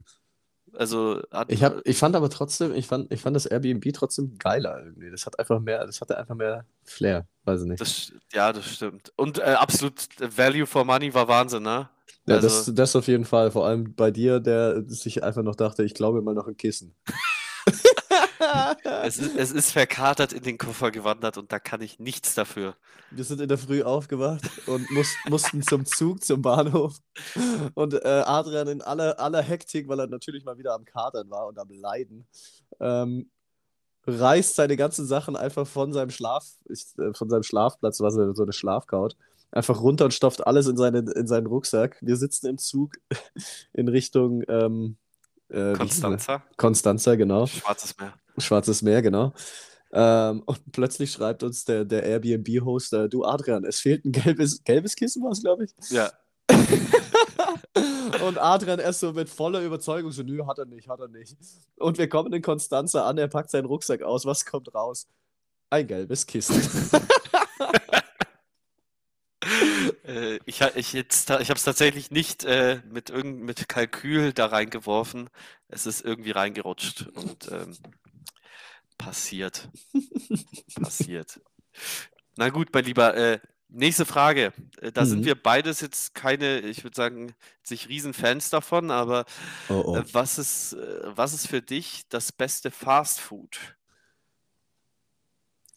[0.77, 4.83] Also Ich, hab, ich fand aber trotzdem, ich fand, ich fand das Airbnb trotzdem geiler
[4.85, 5.11] irgendwie.
[5.11, 7.81] Das hat einfach mehr, das hatte einfach mehr Flair, weiß ich nicht.
[7.81, 9.13] das, ja, das stimmt.
[9.17, 11.89] Und äh, absolut Value for Money war Wahnsinn, ne?
[12.27, 13.51] Ja, Also- das, das auf jeden Fall.
[13.51, 16.95] Vor allem bei dir, der sich einfach noch dachte, ich glaube mal noch ein Kissen.
[19.03, 22.77] Es ist, es ist verkatert in den Koffer gewandert und da kann ich nichts dafür.
[23.11, 26.97] Wir sind in der Früh aufgewacht und muss, mussten zum Zug, zum Bahnhof.
[27.75, 31.47] Und äh, Adrian in aller, aller Hektik, weil er natürlich mal wieder am Katern war
[31.47, 32.27] und am Leiden,
[32.81, 33.31] ähm,
[34.07, 38.43] reißt seine ganzen Sachen einfach von seinem Schlaf, ich, äh, von seinem Schlafplatz, was so
[38.43, 39.13] eine Schlafcouch,
[39.51, 41.99] einfach runter und stopft alles in, seine, in seinen Rucksack.
[42.01, 42.97] Wir sitzen im Zug
[43.73, 44.97] in Richtung ähm,
[45.49, 45.75] äh?
[45.75, 47.47] Konstanza, Konstanza, genau.
[47.47, 48.15] Schwarzes Meer.
[48.39, 49.33] Schwarzes Meer, genau.
[49.93, 54.63] Ähm, und plötzlich schreibt uns der, der Airbnb-Host, äh, du Adrian, es fehlt ein gelbes,
[54.65, 55.91] gelbes Kissen, war es, glaube ich.
[55.91, 56.11] Ja,
[58.27, 61.37] Und Adrian erst so mit voller Überzeugung so, nö, hat er nicht, hat er nicht.
[61.77, 65.07] Und wir kommen in Konstanza an, er packt seinen Rucksack aus, was kommt raus?
[65.71, 66.57] Ein gelbes Kissen.
[70.07, 74.47] äh, ich, ich, jetzt, ich habe es tatsächlich nicht äh, mit, irgend, mit Kalkül da
[74.47, 75.31] reingeworfen.
[75.69, 77.77] Es ist irgendwie reingerutscht und ähm,
[78.99, 79.69] passiert.
[80.75, 81.41] Passiert.
[82.37, 84.53] Na gut, mein Lieber, äh, nächste Frage.
[84.81, 85.27] Äh, Da sind Mhm.
[85.27, 87.35] wir beides jetzt keine, ich würde sagen,
[87.71, 89.25] nicht Riesenfans davon, aber
[89.69, 90.01] Oh, oh.
[90.01, 93.59] äh, was ist, äh, was ist für dich das beste Fast Food?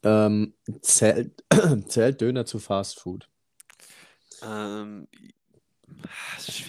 [0.04, 1.44] Ähm, zählt,
[1.88, 3.30] zählt Döner zu Fast Food?
[4.44, 5.08] Ähm,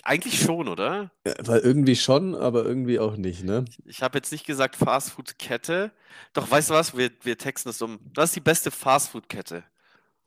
[0.02, 1.10] eigentlich schon, oder?
[1.26, 3.64] Ja, weil irgendwie schon, aber irgendwie auch nicht, ne?
[3.84, 5.92] Ich habe jetzt nicht gesagt Fastfood-Kette.
[6.32, 6.96] Doch, weißt du was?
[6.96, 8.00] Wir, wir texten das um.
[8.14, 9.64] Was ist die beste Fastfood-Kette?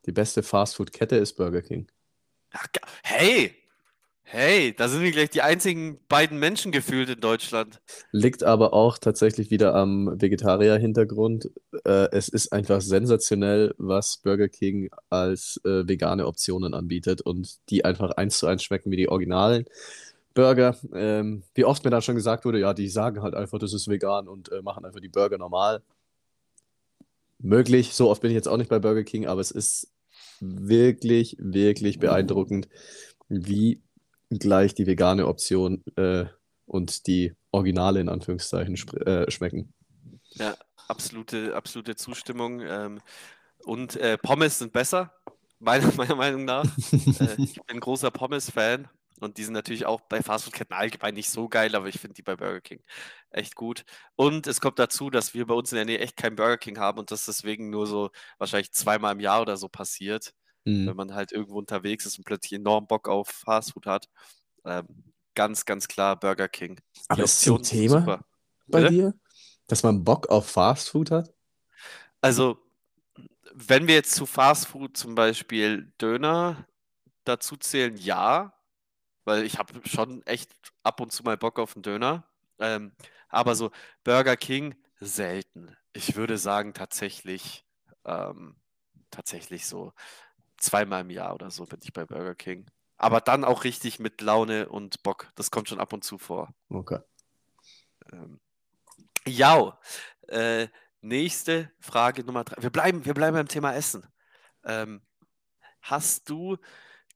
[0.06, 1.88] Die beste Fast Food-Kette ist Burger King.
[2.52, 2.68] Ach,
[3.04, 3.63] Hey!
[4.26, 7.82] Hey, da sind wir gleich die einzigen beiden Menschen gefühlt in Deutschland.
[8.12, 11.52] Liegt aber auch tatsächlich wieder am Vegetarier-Hintergrund.
[11.86, 17.86] Äh, es ist einfach sensationell, was Burger King als äh, vegane Optionen anbietet und die
[17.86, 19.66] einfach eins zu eins schmecken wie die originalen
[20.34, 20.76] Burger.
[20.94, 23.88] Ähm, wie oft mir da schon gesagt wurde, ja, die sagen halt einfach, das ist
[23.88, 25.84] vegan und äh, machen einfach die Burger normal.
[27.40, 29.92] Möglich, so oft bin ich jetzt auch nicht bei Burger King, aber es ist
[30.40, 32.68] wirklich, wirklich beeindruckend,
[33.28, 33.82] wie
[34.40, 36.26] gleich die vegane Option äh,
[36.66, 38.76] und die Originale in Anführungszeichen
[39.06, 39.74] äh, schmecken.
[40.32, 40.56] Ja,
[40.88, 42.62] absolute, absolute Zustimmung.
[42.62, 43.02] Ähm,
[43.66, 45.14] und äh, Pommes sind besser,
[45.60, 46.66] meiner, meiner Meinung nach.
[46.92, 48.88] Äh, ich bin großer Pommes-Fan.
[49.20, 52.24] Und die sind natürlich auch bei Fastfood-Ketten allgemein nicht so geil, aber ich finde die
[52.24, 52.84] bei Burger King
[53.30, 53.86] echt gut.
[54.16, 56.78] Und es kommt dazu, dass wir bei uns in der Nähe echt keinen Burger King
[56.78, 60.34] haben und das deswegen nur so wahrscheinlich zweimal im Jahr oder so passiert,
[60.66, 60.88] mhm.
[60.88, 64.10] wenn man halt irgendwo unterwegs ist und plötzlich enorm Bock auf Fastfood hat.
[64.66, 64.88] Ähm,
[65.36, 66.80] ganz, ganz klar Burger King.
[67.08, 68.26] Aber ist das ein Thema super.
[68.68, 68.92] bei Bitte?
[68.92, 69.14] dir,
[69.68, 71.34] dass man Bock auf Fastfood hat?
[72.22, 72.58] Also,
[73.54, 76.68] wenn wir jetzt zu Fastfood zum Beispiel Döner
[77.24, 78.54] dazu zählen, ja,
[79.26, 80.52] weil ich habe schon echt
[80.84, 82.28] ab und zu mal Bock auf einen Döner.
[82.60, 82.94] Ähm,
[83.30, 83.72] aber so
[84.04, 85.76] Burger King selten.
[85.94, 87.66] Ich würde sagen tatsächlich,
[88.06, 88.56] ähm,
[89.12, 89.94] tatsächlich so
[90.64, 92.66] zweimal im Jahr oder so bin ich bei Burger King.
[92.98, 95.32] Aber dann auch richtig mit Laune und Bock.
[95.36, 96.54] Das kommt schon ab und zu vor.
[96.70, 97.00] Okay.
[98.12, 98.40] Ähm,
[99.28, 99.78] ja,
[100.28, 100.68] äh,
[101.02, 102.62] nächste Frage Nummer drei.
[102.62, 104.06] Wir bleiben, wir bleiben beim Thema Essen.
[104.64, 105.02] Ähm,
[105.82, 106.58] hast du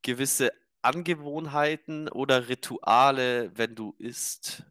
[0.01, 4.63] gewisse Angewohnheiten oder Rituale, wenn du isst?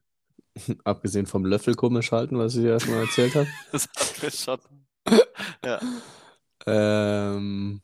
[0.85, 3.49] Abgesehen vom Löffel komisch halten, was ich dir erstmal erzählt habe.
[3.73, 4.61] das hatten wir schon.
[5.65, 5.81] ja.
[6.67, 7.81] Ähm,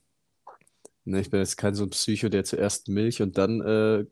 [1.05, 4.05] ne, ich bin jetzt kein so ein Psycho, der zuerst Milch und dann äh,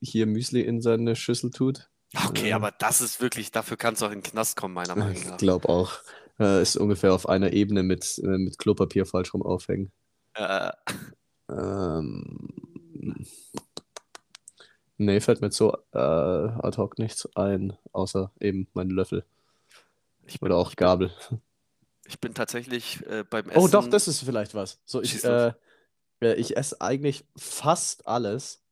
[0.00, 1.88] hier Müsli in seine Schüssel tut.
[2.28, 4.94] Okay, äh, aber das ist wirklich, dafür kannst du auch in den Knast kommen, meiner
[4.94, 5.32] Meinung nach.
[5.32, 5.92] Ich glaube auch.
[6.38, 9.92] Äh, ist ungefähr auf einer Ebene mit, äh, mit Klopapier falsch rum aufhängen.
[10.34, 10.72] Äh.
[11.48, 12.48] Ähm,
[14.96, 19.24] Nee, fällt mir so äh, ad hoc nichts ein, außer eben mein Löffel.
[20.26, 21.10] Ich Oder auch Gabel.
[22.06, 23.60] Ich bin tatsächlich äh, beim Essen.
[23.60, 24.78] Oh, doch, das ist vielleicht was.
[24.84, 25.24] So, ich,
[26.20, 28.62] ich esse eigentlich fast alles,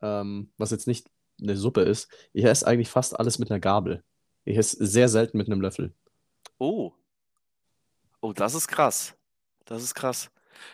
[0.00, 1.08] ähm, was jetzt nicht
[1.40, 2.08] eine Suppe ist.
[2.32, 4.02] Ich esse eigentlich fast alles mit einer Gabel.
[4.44, 5.92] Ich esse sehr selten mit einem Löffel.
[6.58, 6.92] Oh.
[8.20, 9.14] Oh, das ist krass.
[9.64, 10.30] Das ist krass.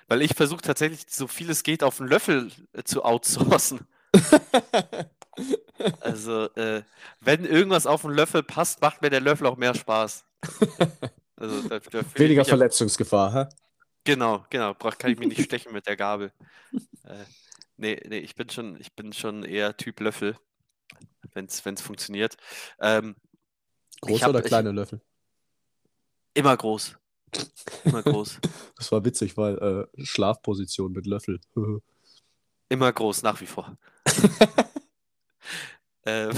[0.06, 3.86] Weil ich versuche tatsächlich, so viel es geht, auf einen Löffel äh, zu outsourcen.
[6.00, 6.82] also, äh,
[7.20, 10.24] wenn irgendwas auf einen Löffel passt, macht mir der Löffel auch mehr Spaß.
[11.36, 13.46] Also, da, da Weniger Verletzungsgefahr, hä?
[14.08, 14.72] Genau, genau.
[14.72, 16.32] Kann ich mich nicht stechen mit der Gabel.
[17.04, 17.24] Äh,
[17.76, 20.34] nee, nee, ich bin schon, ich bin schon eher Typ Löffel,
[21.34, 22.38] wenn es funktioniert.
[22.80, 23.16] Ähm,
[24.00, 25.02] Große hab, oder kleine ich, Löffel?
[26.32, 26.96] Immer groß.
[27.84, 28.38] Immer groß.
[28.76, 31.40] Das war witzig, weil äh, Schlafposition mit Löffel.
[32.70, 33.76] Immer groß, nach wie vor.
[36.06, 36.32] ähm,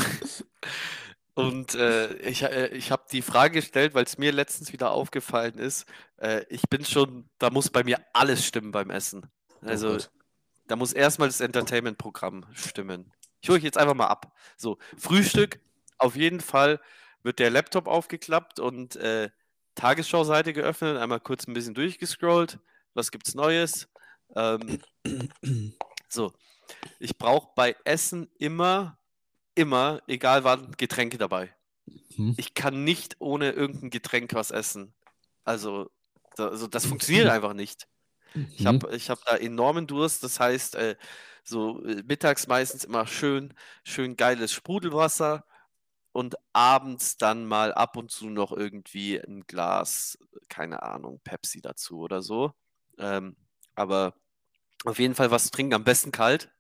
[1.34, 5.58] und äh, ich, äh, ich habe die Frage gestellt, weil es mir letztens wieder aufgefallen
[5.58, 5.86] ist.
[6.16, 9.30] Äh, ich bin schon, da muss bei mir alles stimmen beim Essen.
[9.62, 9.98] Oh also, oh
[10.66, 13.12] da muss erstmal das Entertainment-Programm stimmen.
[13.40, 14.32] Ich hole euch jetzt einfach mal ab.
[14.56, 15.60] So, Frühstück,
[15.98, 16.80] auf jeden Fall
[17.22, 19.30] wird der Laptop aufgeklappt und äh,
[19.74, 22.58] Tagesschau-Seite geöffnet, einmal kurz ein bisschen durchgescrollt.
[22.94, 23.88] Was gibt's Neues?
[24.36, 24.80] Ähm,
[26.08, 26.32] so,
[26.98, 28.98] ich brauche bei Essen immer,
[29.60, 31.54] immer, egal wann, Getränke dabei.
[32.16, 32.34] Hm.
[32.36, 34.94] Ich kann nicht ohne irgendein Getränk was essen.
[35.44, 35.90] Also,
[36.36, 37.88] also das funktioniert einfach nicht.
[38.56, 38.94] Ich habe mhm.
[38.94, 40.96] ich hab da enormen Durst, das heißt, äh,
[41.42, 45.44] so äh, mittags meistens immer schön, schön geiles Sprudelwasser
[46.12, 51.98] und abends dann mal ab und zu noch irgendwie ein Glas, keine Ahnung, Pepsi dazu
[51.98, 52.52] oder so.
[52.98, 53.36] Ähm,
[53.74, 54.14] aber
[54.84, 56.52] auf jeden Fall was trinken, am besten kalt.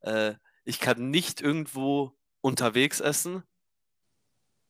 [0.00, 0.34] Äh,
[0.64, 3.42] ich kann nicht irgendwo unterwegs essen.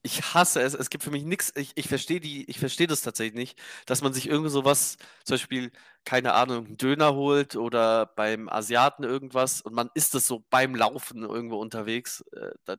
[0.02, 0.74] Ich hasse es.
[0.74, 1.52] Es gibt für mich nichts.
[1.56, 5.34] Ich, ich verstehe die, ich verstehe das tatsächlich nicht, dass man sich irgendwie sowas, zum
[5.34, 5.72] Beispiel,
[6.04, 10.74] keine Ahnung, einen Döner holt oder beim Asiaten irgendwas und man isst das so beim
[10.74, 12.24] Laufen irgendwo unterwegs.
[12.32, 12.78] Äh, das,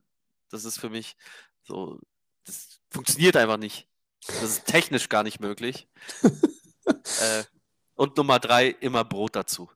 [0.50, 1.14] das ist für mich
[1.62, 2.00] so,
[2.44, 3.88] das funktioniert einfach nicht.
[4.26, 5.88] Das ist technisch gar nicht möglich.
[6.86, 7.44] äh,
[7.94, 9.70] und Nummer drei, immer Brot dazu.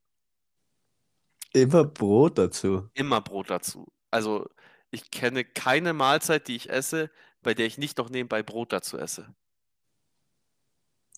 [1.53, 2.89] Immer Brot dazu.
[2.95, 3.87] Immer Brot dazu.
[4.11, 4.49] Also
[4.91, 7.11] ich kenne keine Mahlzeit, die ich esse,
[7.43, 9.35] bei der ich nicht noch nebenbei Brot dazu esse.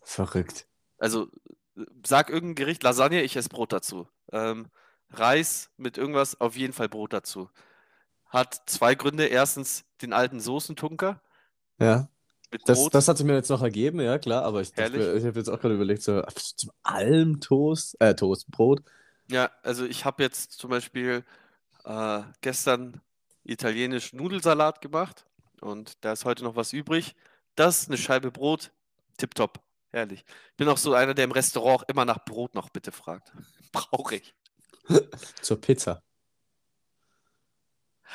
[0.02, 0.66] Verrückt.
[0.98, 1.28] Also
[2.04, 4.08] sag irgendein Gericht, Lasagne, ich esse Brot dazu.
[4.32, 4.68] Ähm,
[5.10, 7.50] Reis mit irgendwas, auf jeden Fall Brot dazu.
[8.26, 9.26] Hat zwei Gründe.
[9.26, 11.20] Erstens den alten Soßentunker.
[11.78, 12.08] Ja.
[12.64, 15.50] Das, das, hat sich mir jetzt noch ergeben, ja klar, aber ich, ich habe jetzt
[15.50, 18.80] auch gerade überlegt, so zu allem Toast, äh, Toast, Brot.
[19.30, 21.24] Ja, also ich habe jetzt zum Beispiel
[21.84, 23.02] äh, gestern
[23.48, 25.26] italienisch Nudelsalat gemacht
[25.60, 27.14] und da ist heute noch was übrig.
[27.56, 28.70] Das, eine Scheibe Brot,
[29.16, 30.24] tipptopp, herrlich.
[30.50, 33.32] Ich bin auch so einer, der im Restaurant immer nach Brot noch bitte fragt.
[33.72, 34.34] Brauche ich.
[35.42, 36.02] Zur Pizza.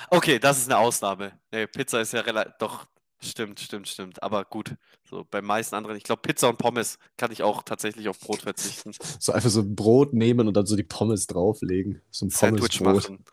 [0.10, 1.40] Okay, das ist eine Ausnahme.
[1.52, 2.88] Nee, Pizza ist ja relativ, doch
[3.24, 4.22] Stimmt, stimmt, stimmt.
[4.22, 4.76] Aber gut,
[5.10, 8.42] so bei meisten anderen, ich glaube, Pizza und Pommes kann ich auch tatsächlich auf Brot
[8.42, 8.92] verzichten.
[9.20, 12.02] So einfach so ein Brot nehmen und dann so die Pommes drauflegen.
[12.12, 13.20] So ein Sandwich Pommesbrot.
[13.20, 13.26] machen.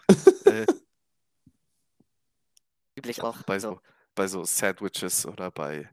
[0.45, 0.67] äh,
[3.01, 3.43] Üblich auch.
[3.43, 3.81] bei, so,
[4.15, 5.89] bei so Sandwiches oder bei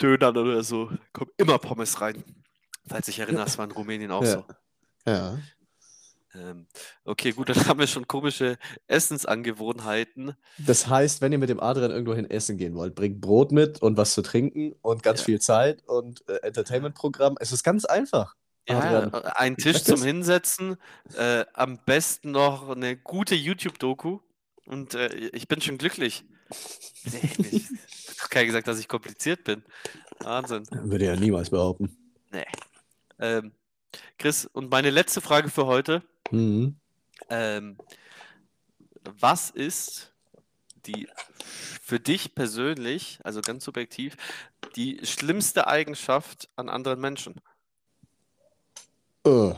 [0.00, 2.22] Dönern oder so kommen immer Pommes rein.
[2.88, 4.30] Falls ich erinnere, das war in Rumänien auch Ja.
[4.32, 4.44] so.
[5.06, 5.38] Ja.
[6.32, 6.66] Ähm,
[7.04, 8.56] okay, gut, dann haben wir schon komische
[8.86, 10.34] Essensangewohnheiten.
[10.58, 13.82] Das heißt, wenn ihr mit dem Adrian irgendwo hin essen gehen wollt, bringt Brot mit
[13.82, 15.24] und was zu trinken und ganz Ja.
[15.26, 17.36] viel Zeit und äh, Entertainment-Programm.
[17.40, 18.36] Es ist ganz einfach.
[18.68, 20.02] Ja, äh, einen Tisch zum?
[20.02, 20.76] Hinsetzen,
[21.16, 24.20] äh, am besten noch eine gute YouTube-Doku
[24.70, 26.24] und äh, ich bin schon glücklich.
[27.04, 27.64] Nee, ich
[28.08, 29.62] hab doch keiner gesagt, dass ich kompliziert bin.
[30.20, 30.66] Wahnsinn.
[30.70, 31.96] Würde ja niemals behaupten.
[33.20, 33.52] Ähm,
[34.18, 36.02] Chris, und meine letzte Frage für heute.
[36.30, 36.76] Mhm.
[37.28, 37.76] Ähm,
[39.04, 40.12] was ist
[40.86, 41.06] die
[41.82, 44.16] für dich persönlich, also ganz subjektiv,
[44.76, 47.40] die schlimmste Eigenschaft an anderen Menschen?
[49.26, 49.52] Äh.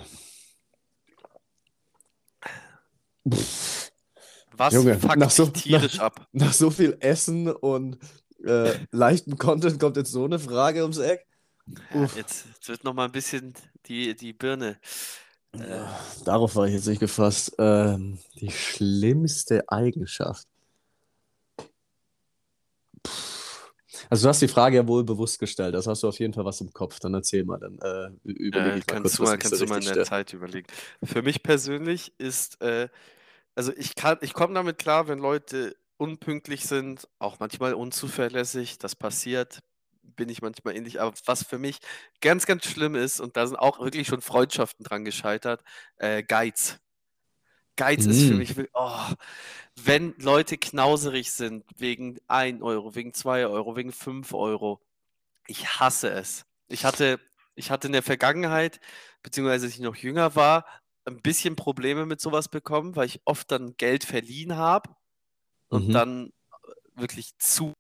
[3.28, 3.78] Pff,
[4.56, 6.26] Was Junge, fuckt nach so- tierisch ab?
[6.32, 7.98] nach so viel Essen und
[8.44, 11.26] äh, leichtem Content kommt jetzt so eine Frage ums Eck.
[11.94, 13.54] Ja, jetzt, jetzt wird noch mal ein bisschen
[13.86, 14.78] die, die Birne.
[15.52, 15.84] Äh,
[16.24, 17.54] Darauf war ich jetzt nicht gefasst.
[17.58, 20.46] Ähm, die schlimmste Eigenschaft.
[23.02, 23.10] Puh.
[24.10, 25.74] Also du hast die Frage ja wohl bewusst gestellt.
[25.74, 26.98] Das hast du auf jeden Fall was im Kopf.
[27.00, 29.66] Dann erzähl mal, dann äh, überlege äh, ich mal kannst kurz, du mal, kannst du
[29.66, 30.04] mal in der.
[30.04, 30.66] Zeit überlegen.
[31.02, 32.88] Für mich persönlich ist, äh,
[33.54, 38.96] also ich kann, ich komme damit klar, wenn Leute unpünktlich sind, auch manchmal unzuverlässig, das
[38.96, 39.60] passiert,
[40.02, 41.00] bin ich manchmal ähnlich.
[41.00, 41.78] Aber was für mich
[42.20, 45.62] ganz, ganz schlimm ist, und da sind auch wirklich schon Freundschaften dran gescheitert,
[45.96, 46.78] äh, Geiz.
[47.76, 48.38] Geiz ist für Mm.
[48.38, 48.98] mich oh,
[49.76, 54.80] wenn Leute knauserig sind wegen 1 Euro, wegen 2 Euro, wegen 5 Euro,
[55.46, 56.46] ich hasse es.
[56.68, 57.20] Ich hatte,
[57.56, 58.80] ich hatte in der Vergangenheit,
[59.22, 60.66] beziehungsweise als ich noch jünger war,
[61.04, 64.90] ein bisschen Probleme mit sowas bekommen, weil ich oft dann Geld verliehen habe
[65.68, 65.92] und Mhm.
[65.94, 66.28] dann
[66.96, 67.74] äh, wirklich zu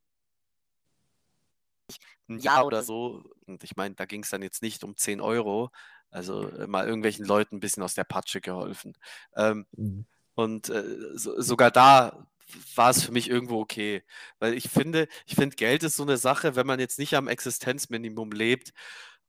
[2.28, 3.22] ein Jahr oder so.
[3.46, 5.70] Und ich meine, da ging es dann jetzt nicht um 10 Euro.
[6.10, 8.96] Also äh, mal irgendwelchen Leuten ein bisschen aus der Patsche geholfen.
[9.36, 10.06] Ähm, Mhm.
[10.34, 10.84] und äh,
[11.16, 12.26] so, sogar da
[12.74, 14.02] war es für mich irgendwo okay.
[14.38, 17.28] Weil ich finde, ich finde, Geld ist so eine Sache, wenn man jetzt nicht am
[17.28, 18.72] Existenzminimum lebt,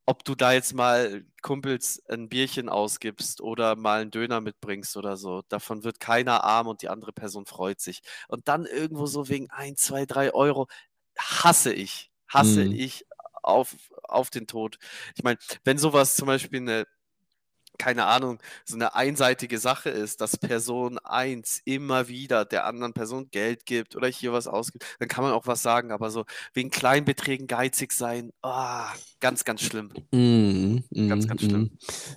[0.06, 5.18] ob du da jetzt mal Kumpels ein Bierchen ausgibst oder mal einen Döner mitbringst oder
[5.18, 8.02] so, davon wird keiner arm und die andere Person freut sich.
[8.28, 10.68] Und dann irgendwo so wegen 1, 2, 3 Euro,
[11.18, 12.66] hasse ich, hasse Mhm.
[12.66, 13.06] ich
[13.44, 14.78] auf, auf den Tod.
[15.16, 16.86] Ich meine, wenn sowas zum Beispiel eine,
[17.84, 23.30] keine Ahnung, so eine einseitige Sache ist, dass Person 1 immer wieder der anderen Person
[23.32, 26.70] Geld gibt oder hier was ausgibt, dann kann man auch was sagen, aber so wegen
[26.70, 28.88] Kleinbeträgen geizig sein, ah,
[29.20, 29.92] ganz, ganz schlimm.
[30.12, 31.72] Mhm, Ganz, mhm, ganz schlimm.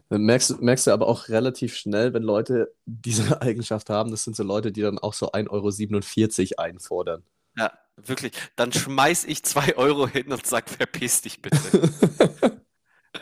[0.09, 4.25] Dann merkst, du- merkst du aber auch relativ schnell, wenn Leute diese Eigenschaft haben, das
[4.25, 7.25] sind so Leute, die dann auch so 1,47 Euro einfordern.
[7.57, 8.33] Ja, wirklich.
[8.57, 11.59] Dann schmeiß ich 2 Euro hin und sag, verpiss dich bitte.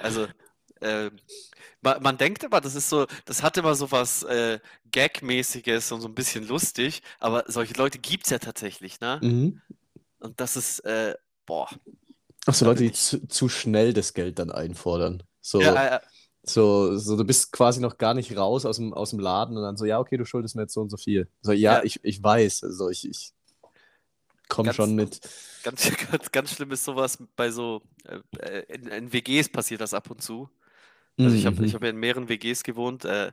[0.03, 0.27] Also,
[0.81, 1.13] ähm,
[1.85, 4.59] man, man denkt immer, das ist so, das hat immer so was äh,
[4.91, 9.21] Gag-mäßiges und so ein bisschen lustig, aber solche Leute gibt es ja tatsächlich, ne?
[9.23, 9.61] Mhm.
[10.21, 11.15] Und das ist, äh,
[11.47, 11.69] boah.
[12.47, 15.23] Ach so, Leute, die zu, zu schnell das Geld dann einfordern.
[15.41, 16.01] So, Ja, äh,
[16.43, 19.63] so, so, du bist quasi noch gar nicht raus aus dem, aus dem Laden und
[19.63, 21.29] dann so, ja, okay, du schuldest mir jetzt so und so viel.
[21.43, 21.85] So, ja, Ja.
[21.85, 23.33] ich, ich weiß, also ich, ich
[24.49, 25.21] komme schon mit.
[25.63, 29.95] ganz, ganz, ganz schlimm ist sowas bei so, äh, äh, in, in WGs passiert das
[29.95, 30.51] ab und zu.
[31.23, 31.65] Also ich habe Mhm.
[31.65, 33.05] ich hab ja in mehreren WGs gewohnt.
[33.05, 33.33] Äh,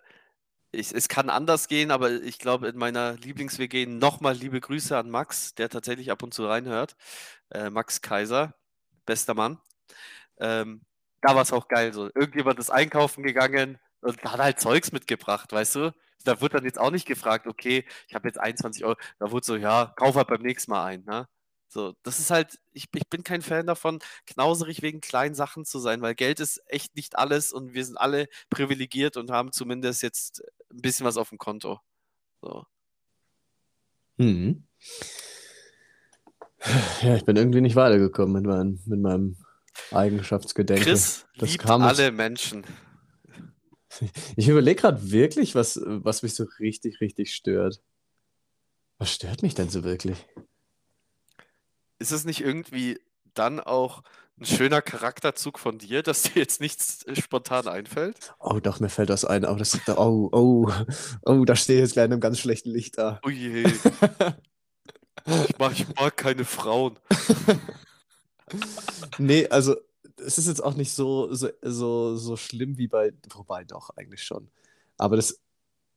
[0.72, 5.10] ich, es kann anders gehen, aber ich glaube, in meiner Lieblings-WG nochmal liebe Grüße an
[5.10, 6.96] Max, der tatsächlich ab und zu reinhört.
[7.52, 8.56] Äh, Max Kaiser,
[9.06, 9.60] bester Mann.
[10.40, 10.84] Ähm,
[11.22, 11.94] da war es auch geil.
[11.94, 12.08] So.
[12.16, 15.94] Irgendjemand ist einkaufen gegangen und hat halt Zeugs mitgebracht, weißt du?
[16.26, 18.98] Da wird dann jetzt auch nicht gefragt, okay, ich habe jetzt 21 Euro.
[19.20, 21.04] Da wurde so, ja, kauf halt beim nächsten Mal ein.
[21.06, 21.28] Ne?
[21.74, 25.80] So, das ist halt, ich, ich bin kein Fan davon, knauserig wegen kleinen Sachen zu
[25.80, 30.04] sein, weil Geld ist echt nicht alles und wir sind alle privilegiert und haben zumindest
[30.04, 31.80] jetzt ein bisschen was auf dem Konto.
[32.42, 32.66] So.
[34.18, 34.68] Mhm.
[37.04, 39.38] Ja, ich bin irgendwie nicht weitergekommen mit, meinem mit meinem
[39.92, 40.84] Eigenschaftsgedenken.
[40.84, 42.66] Chris das liebt alle Menschen.
[44.38, 47.82] Ich überlege gerade wirklich, was, was mich so richtig, richtig stört.
[49.00, 50.26] Was stört mich denn so wirklich?
[52.02, 53.00] Ist es nicht irgendwie
[53.36, 54.02] dann auch
[54.40, 58.34] ein schöner Charakterzug von dir, dass dir jetzt nichts äh, spontan einfällt?
[58.40, 59.46] Oh, doch, mir fällt das ein.
[59.46, 60.72] Oh, das, oh, oh,
[61.28, 63.20] oh, da stehe ich jetzt gleich in einem ganz schlechten Licht da.
[63.24, 63.66] Oh je.
[65.48, 66.98] Ich mag, ich mag keine Frauen.
[69.20, 69.76] nee, also
[70.18, 74.24] es ist jetzt auch nicht so, so, so, so schlimm wie bei, wobei doch, eigentlich
[74.24, 74.50] schon.
[74.98, 75.40] Aber das,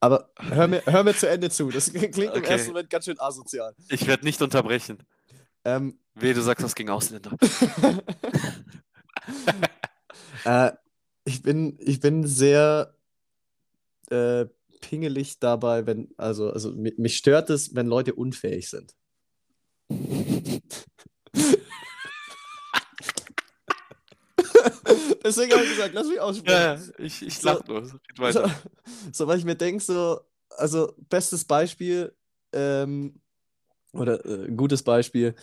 [0.00, 1.70] aber hör mir, hör mir zu Ende zu.
[1.70, 2.36] Das klingt okay.
[2.36, 3.74] im ersten Moment ganz schön asozial.
[3.88, 4.98] Ich werde nicht unterbrechen.
[5.64, 7.32] Ähm, Weh, du sagst das gegen Ausländer.
[10.44, 10.72] äh,
[11.24, 12.94] ich, bin, ich bin sehr
[14.10, 14.46] äh,
[14.80, 18.94] pingelig dabei, wenn, also, also mich stört es, wenn Leute unfähig sind.
[25.24, 26.92] Deswegen habe ich gesagt, lass mich aussprechen.
[26.98, 27.86] Ja, ich, ich lach so, nur.
[27.86, 27.98] So,
[29.12, 32.14] so, weil ich mir denke, so, also bestes Beispiel,
[32.52, 33.20] ähm,
[33.94, 35.34] oder äh, gutes Beispiel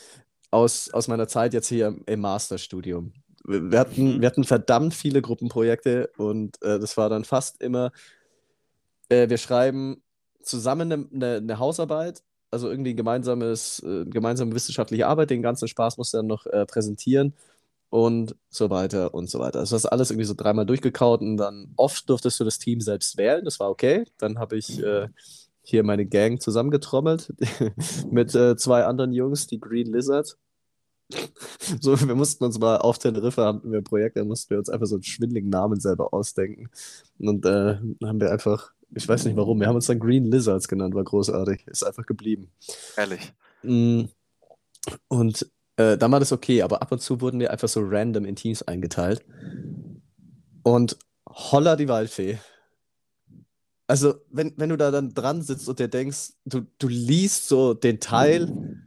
[0.51, 3.13] aus, aus meiner Zeit jetzt hier im, im Masterstudium.
[3.45, 4.21] Wir hatten, mhm.
[4.21, 7.91] wir hatten verdammt viele Gruppenprojekte und äh, das war dann fast immer,
[9.09, 10.03] äh, wir schreiben
[10.43, 15.97] zusammen eine, eine, eine Hausarbeit also irgendwie gemeinsames, äh, gemeinsame wissenschaftliche Arbeit, den ganzen Spaß
[15.97, 17.33] musst du dann noch äh, präsentieren
[17.89, 19.59] und so weiter und so weiter.
[19.59, 23.17] Also das alles irgendwie so dreimal durchgekaut und dann oft durftest du das Team selbst
[23.17, 24.03] wählen, das war okay.
[24.17, 25.07] Dann habe ich äh,
[25.63, 27.33] hier meine Gang zusammengetrommelt
[28.11, 30.37] mit äh, zwei anderen Jungs, die Green Lizard.
[31.79, 34.69] So, wir mussten uns mal auf Teneriffa haben wir ein Projekt, da mussten wir uns
[34.69, 36.69] einfach so einen schwindeligen Namen selber ausdenken.
[37.19, 39.59] Und äh, haben wir einfach ich weiß nicht warum.
[39.59, 41.65] Wir haben uns dann Green Lizards genannt, war großartig.
[41.67, 42.51] Ist einfach geblieben.
[42.97, 43.33] Ehrlich.
[43.63, 44.05] Mm.
[45.07, 48.25] Und äh, dann war das okay, aber ab und zu wurden wir einfach so random
[48.25, 49.23] in Teams eingeteilt.
[50.63, 50.97] Und
[51.29, 52.39] holla die Waldfee.
[53.91, 57.73] Also, wenn, wenn du da dann dran sitzt und dir denkst, du, du liest so
[57.73, 58.79] den Teil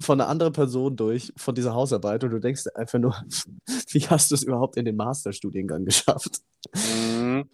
[0.00, 3.14] von einer anderen Person durch, von dieser Hausarbeit, und du denkst einfach nur,
[3.90, 6.40] wie hast du es überhaupt in den Masterstudiengang geschafft?
[6.74, 7.48] Mhm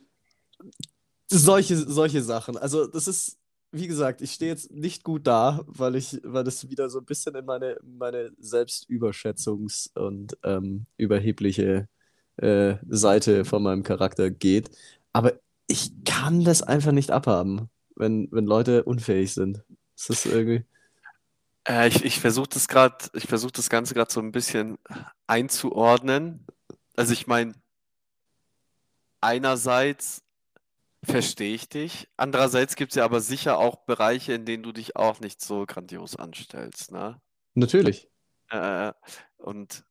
[1.31, 2.57] solche, solche Sachen.
[2.57, 3.39] Also, das ist,
[3.73, 7.05] wie gesagt, ich stehe jetzt nicht gut da, weil ich, weil das wieder so ein
[7.05, 11.89] bisschen in meine, meine Selbstüberschätzungs- und ähm, überhebliche
[12.37, 14.71] äh, Seite von meinem Charakter geht.
[15.13, 15.35] Aber
[15.67, 19.65] ich kann das einfach nicht abhaben, wenn, wenn Leute unfähig sind.
[19.97, 20.65] Das ist irgendwie.
[21.67, 24.79] Äh, ich ich versuche das gerade, ich versuche das Ganze gerade so ein bisschen
[25.27, 26.47] einzuordnen.
[26.97, 27.55] Also ich meine,
[29.21, 30.25] einerseits
[31.05, 32.09] Verstehe ich dich.
[32.17, 35.67] Andererseits gibt es ja aber sicher auch Bereiche, in denen du dich auch nicht so
[35.67, 37.21] grandios anstellst, ne?
[37.55, 38.09] Natürlich.
[38.51, 38.93] Äh,
[39.37, 39.85] und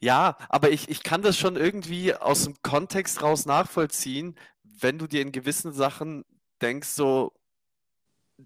[0.00, 4.36] ja, aber ich, ich kann das schon irgendwie aus dem Kontext raus nachvollziehen,
[4.82, 6.24] wenn du dir in gewissen Sachen
[6.60, 7.32] denkst, so,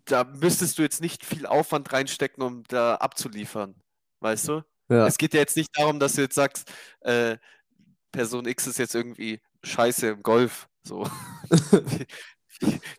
[0.05, 3.75] da müsstest du jetzt nicht viel Aufwand reinstecken, um da abzuliefern.
[4.21, 4.63] Weißt du?
[4.89, 5.07] Ja.
[5.07, 6.71] Es geht ja jetzt nicht darum, dass du jetzt sagst,
[7.01, 7.39] äh,
[8.13, 10.69] Person X ist jetzt irgendwie scheiße im Golf.
[10.83, 11.09] So.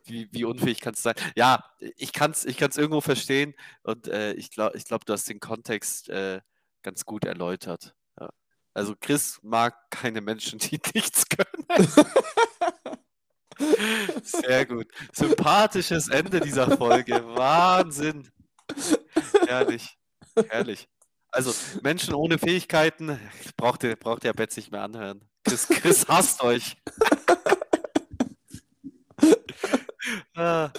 [0.05, 1.15] wie, wie, unfähig kann es sein?
[1.35, 5.13] Ja, ich kann es ich kann's irgendwo verstehen und äh, ich glaube, ich glaub, du
[5.13, 6.41] hast den Kontext äh,
[6.83, 7.95] ganz gut erläutert.
[8.19, 8.29] Ja.
[8.73, 11.65] Also Chris mag keine Menschen, die nichts können.
[14.23, 14.87] Sehr gut.
[15.13, 17.23] Sympathisches Ende dieser Folge.
[17.35, 18.29] Wahnsinn.
[19.47, 19.97] Herrlich.
[20.49, 20.87] Herrlich.
[21.31, 23.19] Also Menschen ohne Fähigkeiten
[23.57, 25.21] braucht ihr, braucht ihr Betz nicht mehr anhören.
[25.43, 26.75] Chris, Chris hasst euch.
[30.35, 30.71] ah,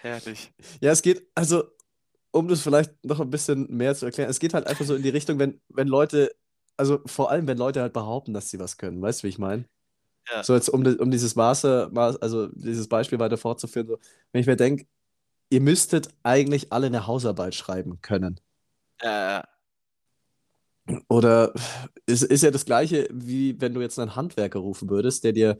[0.00, 0.52] herrlich.
[0.80, 1.64] Ja, es geht, also,
[2.30, 5.02] um das vielleicht noch ein bisschen mehr zu erklären, es geht halt einfach so in
[5.02, 6.30] die Richtung, wenn, wenn Leute,
[6.76, 9.02] also vor allem, wenn Leute halt behaupten, dass sie was können.
[9.02, 9.64] Weißt du, wie ich meine?
[10.30, 10.44] Ja.
[10.44, 13.98] So jetzt, um, um dieses Maße, also dieses Beispiel weiter fortzuführen, so,
[14.32, 14.86] wenn ich mir denke,
[15.50, 18.40] ihr müsstet eigentlich alle eine Hausarbeit schreiben können.
[19.02, 19.44] Ja,
[21.08, 21.52] Oder
[22.06, 25.58] es ist ja das Gleiche, wie wenn du jetzt einen Handwerker rufen würdest, der dir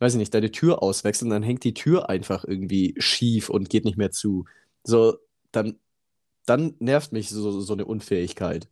[0.00, 3.84] weiß ich nicht, deine Tür auswechseln, dann hängt die Tür einfach irgendwie schief und geht
[3.84, 4.44] nicht mehr zu.
[4.84, 5.18] So,
[5.50, 5.76] dann,
[6.46, 8.68] dann nervt mich so, so eine Unfähigkeit.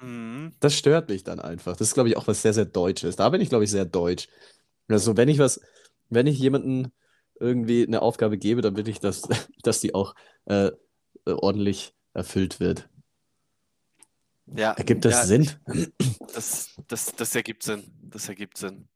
[0.00, 0.52] Mhm.
[0.60, 1.76] Das stört mich dann einfach.
[1.76, 3.16] Das ist, glaube ich, auch was sehr, sehr Deutsches.
[3.16, 4.28] Da bin ich, glaube ich, sehr deutsch.
[4.88, 5.60] Also, wenn ich was,
[6.10, 6.92] wenn ich jemandem
[7.40, 9.22] irgendwie eine Aufgabe gebe, dann will ich, dass,
[9.62, 10.14] dass die auch
[10.46, 10.70] äh,
[11.24, 12.88] ordentlich erfüllt wird.
[14.46, 15.50] Ja, ergibt das ja, Sinn?
[16.34, 17.84] Das, das, das ergibt Sinn.
[18.02, 18.88] Das ergibt Sinn.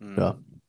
[0.00, 0.34] Ja.
[0.34, 0.60] Mhm.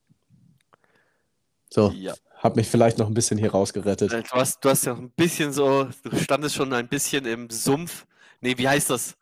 [1.70, 2.14] So, ja.
[2.38, 4.12] hab mich vielleicht noch ein bisschen hier rausgerettet.
[4.14, 7.50] Äh, du hast, du hast ja ein bisschen so, du standest schon ein bisschen im
[7.50, 8.06] Sumpf.
[8.42, 9.18] Nee, wie heißt das?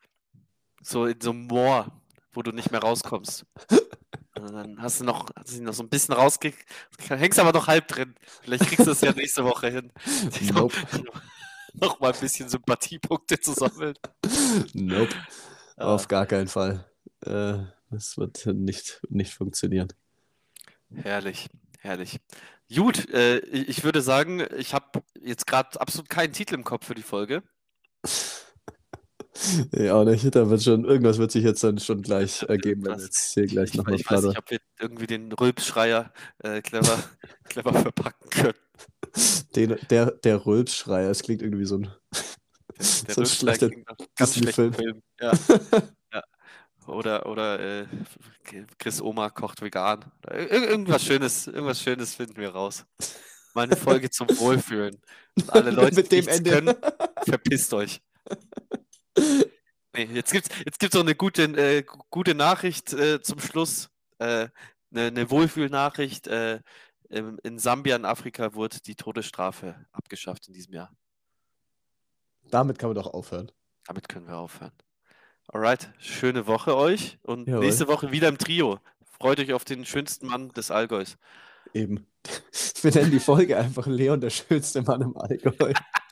[0.81, 1.91] So in so einem Moor,
[2.33, 3.45] wo du nicht mehr rauskommst.
[4.45, 6.65] Und dann hast du noch, hast du noch so ein bisschen rausgekriegt,
[7.09, 8.15] hängst aber noch halb drin.
[8.41, 9.91] Vielleicht kriegst du es ja nächste Woche hin.
[10.53, 10.75] Nope.
[11.73, 13.95] noch mal ein bisschen Sympathiepunkte zu sammeln.
[14.73, 15.15] Nope.
[15.77, 15.95] Ah.
[15.95, 16.85] Auf gar keinen Fall.
[17.21, 17.57] Äh,
[17.89, 19.87] das wird nicht, nicht funktionieren.
[20.93, 22.19] Herrlich, herrlich.
[22.73, 26.95] Gut, äh, ich würde sagen, ich habe jetzt gerade absolut keinen Titel im Kopf für
[26.95, 27.43] die Folge.
[29.73, 30.33] Ja, auch nicht.
[30.33, 33.69] Da wird schon, irgendwas wird sich jetzt dann schon gleich ergeben, wenn jetzt hier gleich
[33.71, 36.97] Ich, nochmal ich weiß nicht, ob wir irgendwie den Rülpsschreier äh, clever,
[37.43, 38.53] clever verpacken können.
[39.55, 41.83] Den, der, der Rülpsschreier, es klingt irgendwie so ein.
[43.07, 43.69] Der So ein schlechter
[44.17, 45.01] ganz schlechten Film.
[45.19, 45.31] Ja.
[46.13, 46.23] ja.
[46.87, 47.85] Oder, oder äh,
[48.77, 50.05] Chris Oma kocht vegan.
[50.29, 52.85] Ir- irgendwas Schönes, irgendwas Schönes finden wir raus.
[53.53, 54.97] Mal eine Folge zum Wohlfühlen.
[55.35, 56.51] Und alle Leute, Mit die dem nichts Ende.
[56.51, 56.75] können,
[57.25, 58.01] verpisst euch.
[59.17, 63.89] Nee, jetzt gibt's, jetzt gibt's noch eine gute, äh, gu- gute Nachricht äh, zum Schluss.
[64.19, 64.49] Äh,
[64.91, 66.27] eine, eine Wohlfühlnachricht.
[66.27, 66.59] Äh,
[67.09, 70.91] im- in Sambia in Afrika wurde die Todesstrafe abgeschafft in diesem Jahr.
[72.49, 73.51] Damit kann man doch aufhören.
[73.85, 74.71] Damit können wir aufhören.
[75.47, 77.65] Alright, schöne Woche euch und Jawohl.
[77.65, 78.79] nächste Woche wieder im Trio.
[79.19, 81.17] Freut euch auf den schönsten Mann des Allgäus.
[81.73, 82.07] Eben.
[82.81, 85.73] Wir nennen die Folge einfach Leon, der schönste Mann im Allgäu.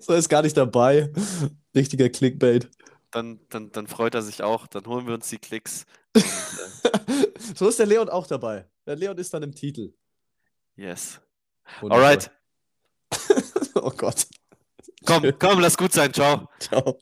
[0.00, 1.12] so ist gar nicht dabei.
[1.74, 2.70] Richtiger Clickbait.
[3.10, 4.66] Dann, dann, dann freut er sich auch.
[4.66, 5.86] Dann holen wir uns die Klicks.
[7.54, 8.66] So ist der Leon auch dabei.
[8.86, 9.92] Der Leon ist dann im Titel.
[10.76, 11.20] yes.
[11.80, 12.04] Wundervoll.
[12.04, 12.30] Alright.
[13.74, 14.26] oh Gott.
[15.06, 16.12] Komm, komm, lass gut sein.
[16.12, 16.48] Ciao.
[16.58, 16.98] Ciao.